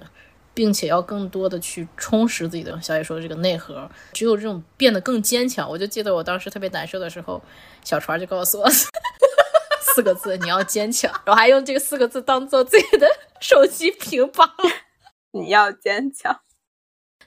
[0.54, 3.90] 并且要更多的去充实自己的小野说的这个内核。
[4.14, 7.42] 只有这种变得更坚强，我就记得我当时特别难受的时候，
[7.84, 8.70] 小船就告诉我
[9.82, 11.12] 四个字：你要坚强。
[11.26, 13.08] 然后还用这个四个字当做自己的
[13.40, 14.50] 手机屏保，
[15.32, 16.42] 你要坚强。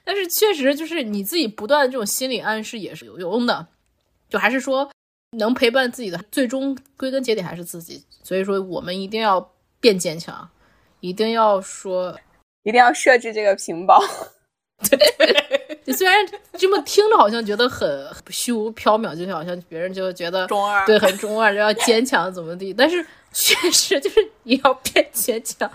[0.03, 3.67] 但是确实就是你自己不断的这种心理暗示也是有用的，
[4.29, 4.89] 就还是说。
[5.37, 8.01] 能陪伴自己的，最终归根结底还是自己。
[8.23, 9.51] 所以说，我们一定要
[9.81, 10.49] 变坚强，
[11.01, 12.17] 一定要说，
[12.67, 14.03] 一定要设置这个屏保。
[14.89, 14.99] 对，
[15.93, 16.13] 虽然
[16.57, 17.89] 这么听着好像觉得很
[18.29, 22.73] 虚无缥缈，就好像别人就觉得中二，对，很中二，就要坚强怎么地。
[22.73, 25.71] 但是 确实就是你要变坚强，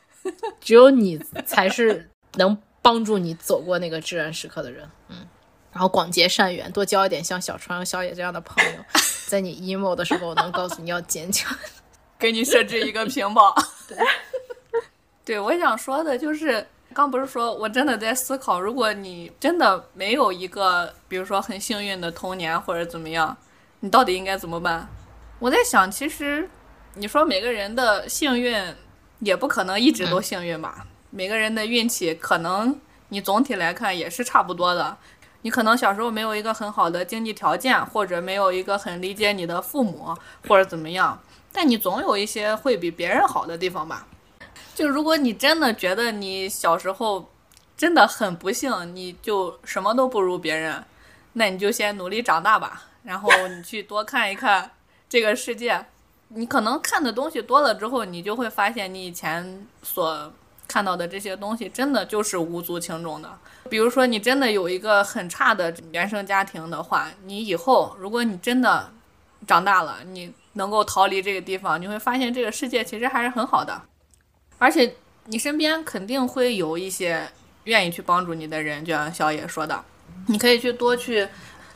[0.61, 4.87] 只有你才是能帮助你走过那个至暗时刻的人。
[5.09, 5.27] 嗯，
[5.73, 8.71] 然后广结善缘，多交一点像小川和小野这样的朋友。
[9.27, 11.57] 在你 emo 的时候，能告诉你要坚强，
[12.19, 13.55] 给你设置一个屏保。
[13.89, 13.99] 对，
[15.25, 23.37] 对我想说的就是，刚不是说我真的在思考，如果你真的没有一个，比如说很幸运的童年或者怎么样，
[23.81, 24.89] 你到底应该怎么办？
[25.39, 26.49] 我在想，其实
[26.95, 28.57] 你说每个人的幸运
[29.21, 32.79] 也不可能一直都幸运吧，每个人的运气可能
[33.09, 34.97] 你总体来看也是差不多的。
[35.45, 40.17] 你可能小时候没有一个很好的经济条件，或者没有一个很理解你的父母，
[40.47, 41.21] 或者怎么样，
[41.53, 44.07] 但你总有一些会比别人好的地方吧？
[44.75, 47.31] 就如果你真的觉得你小时候
[47.77, 50.83] 真的很不幸，你就什么都不如别人，
[51.35, 54.71] 那你就先努力长大吧，然后 你去多看一看
[55.09, 55.85] 这个世界。
[56.35, 60.33] 你可能看的东西多了之后，你就会发现你以前所
[60.67, 63.31] 看到的这些东西真的就是无足轻重的。
[63.69, 68.91] 比如说，你真的有一个很差的原生家庭的话，你以后如果你真的
[69.47, 73.83] 长大了，你能够逃离这个地方，你会发现这个世界其实还是很好的，
[74.63, 74.95] 而且
[75.25, 77.29] 你身边肯定会有一些
[77.65, 79.85] 愿意去帮助你的人，就像小野说的，
[80.29, 81.29] 你可以去多去，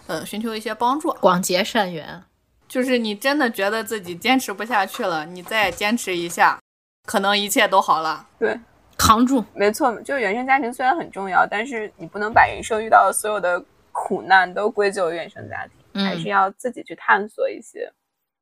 [0.07, 2.23] 呃，寻求一些帮助，广结善缘。
[2.69, 6.61] 就是你真的觉得自己坚持不下去了，你再坚持一下，
[7.07, 8.29] 可能一切都好了。
[8.39, 8.57] 对。
[8.97, 17.93] 扛住，没错，就原生家庭虽然很重要，但是你不能把人生遇到的所有的苦难都归咎于原生家庭，还是要自己去探索一些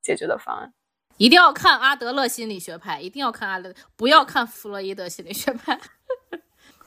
[0.02, 0.72] 解决的方案。
[1.16, 5.78] 一定要看阿德勒心理学派，一定要看阿德，不要看弗洛伊德心理学派。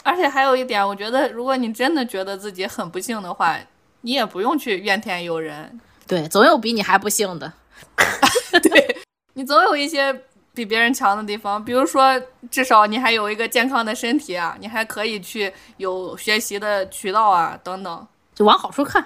[0.03, 3.57] 而且还有一点，我觉得如果你真的觉得自己很不幸的话，
[4.01, 5.79] 你也不用去怨天尤人。
[6.05, 7.51] 对，总有比你还不幸的。
[8.61, 8.97] 对
[9.33, 10.23] 你总有一些。
[10.53, 12.19] 比别人强的地方，比如说，
[12.49, 19.05] 至少你还有一个健康的身体啊，你还可以去有学习的渠道啊，等等，就往好处看。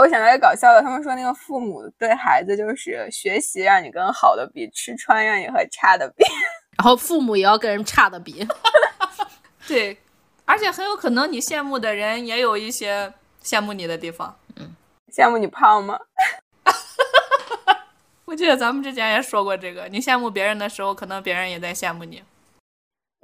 [0.00, 6.24] 我想到一个搞笑的，他们说那个父母对孩子就是学习让你跟好的比，吃穿让你和差的比，
[6.78, 8.46] 然后父母也要跟人差的比。
[9.68, 9.96] 对，
[10.44, 13.12] 而且很有可能你羡慕的人也有一些
[13.44, 14.34] 羡慕你的地方。
[14.56, 14.74] 嗯，
[15.12, 15.98] 羡慕你胖吗？
[18.24, 22.22] 我记得咱们之前也说过这个，你羡慕别人的时候，可能别人也在羡慕你。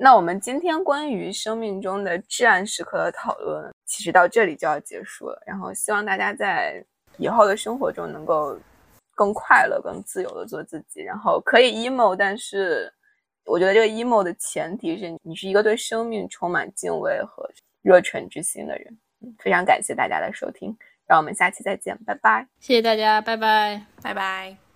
[0.01, 5.42] 那我们今天关于生命中的至暗时刻的讨论，其实到这里就要结束了。
[5.44, 6.80] 然后希望大家在
[7.16, 8.57] 以后的生活中能够
[9.16, 11.03] 更快乐、更自由的做自己。
[11.03, 12.92] 然后可以 emo，但是
[13.44, 17.51] 我觉得这个 emo 的前提是你是一个对生命充满敬畏和
[17.82, 18.99] 热忱之心的人。
[19.40, 20.78] 非常感谢大家的收听，
[21.09, 22.46] 让我们下期再见，拜拜！
[22.61, 24.68] 谢谢大家，拜拜，拜拜。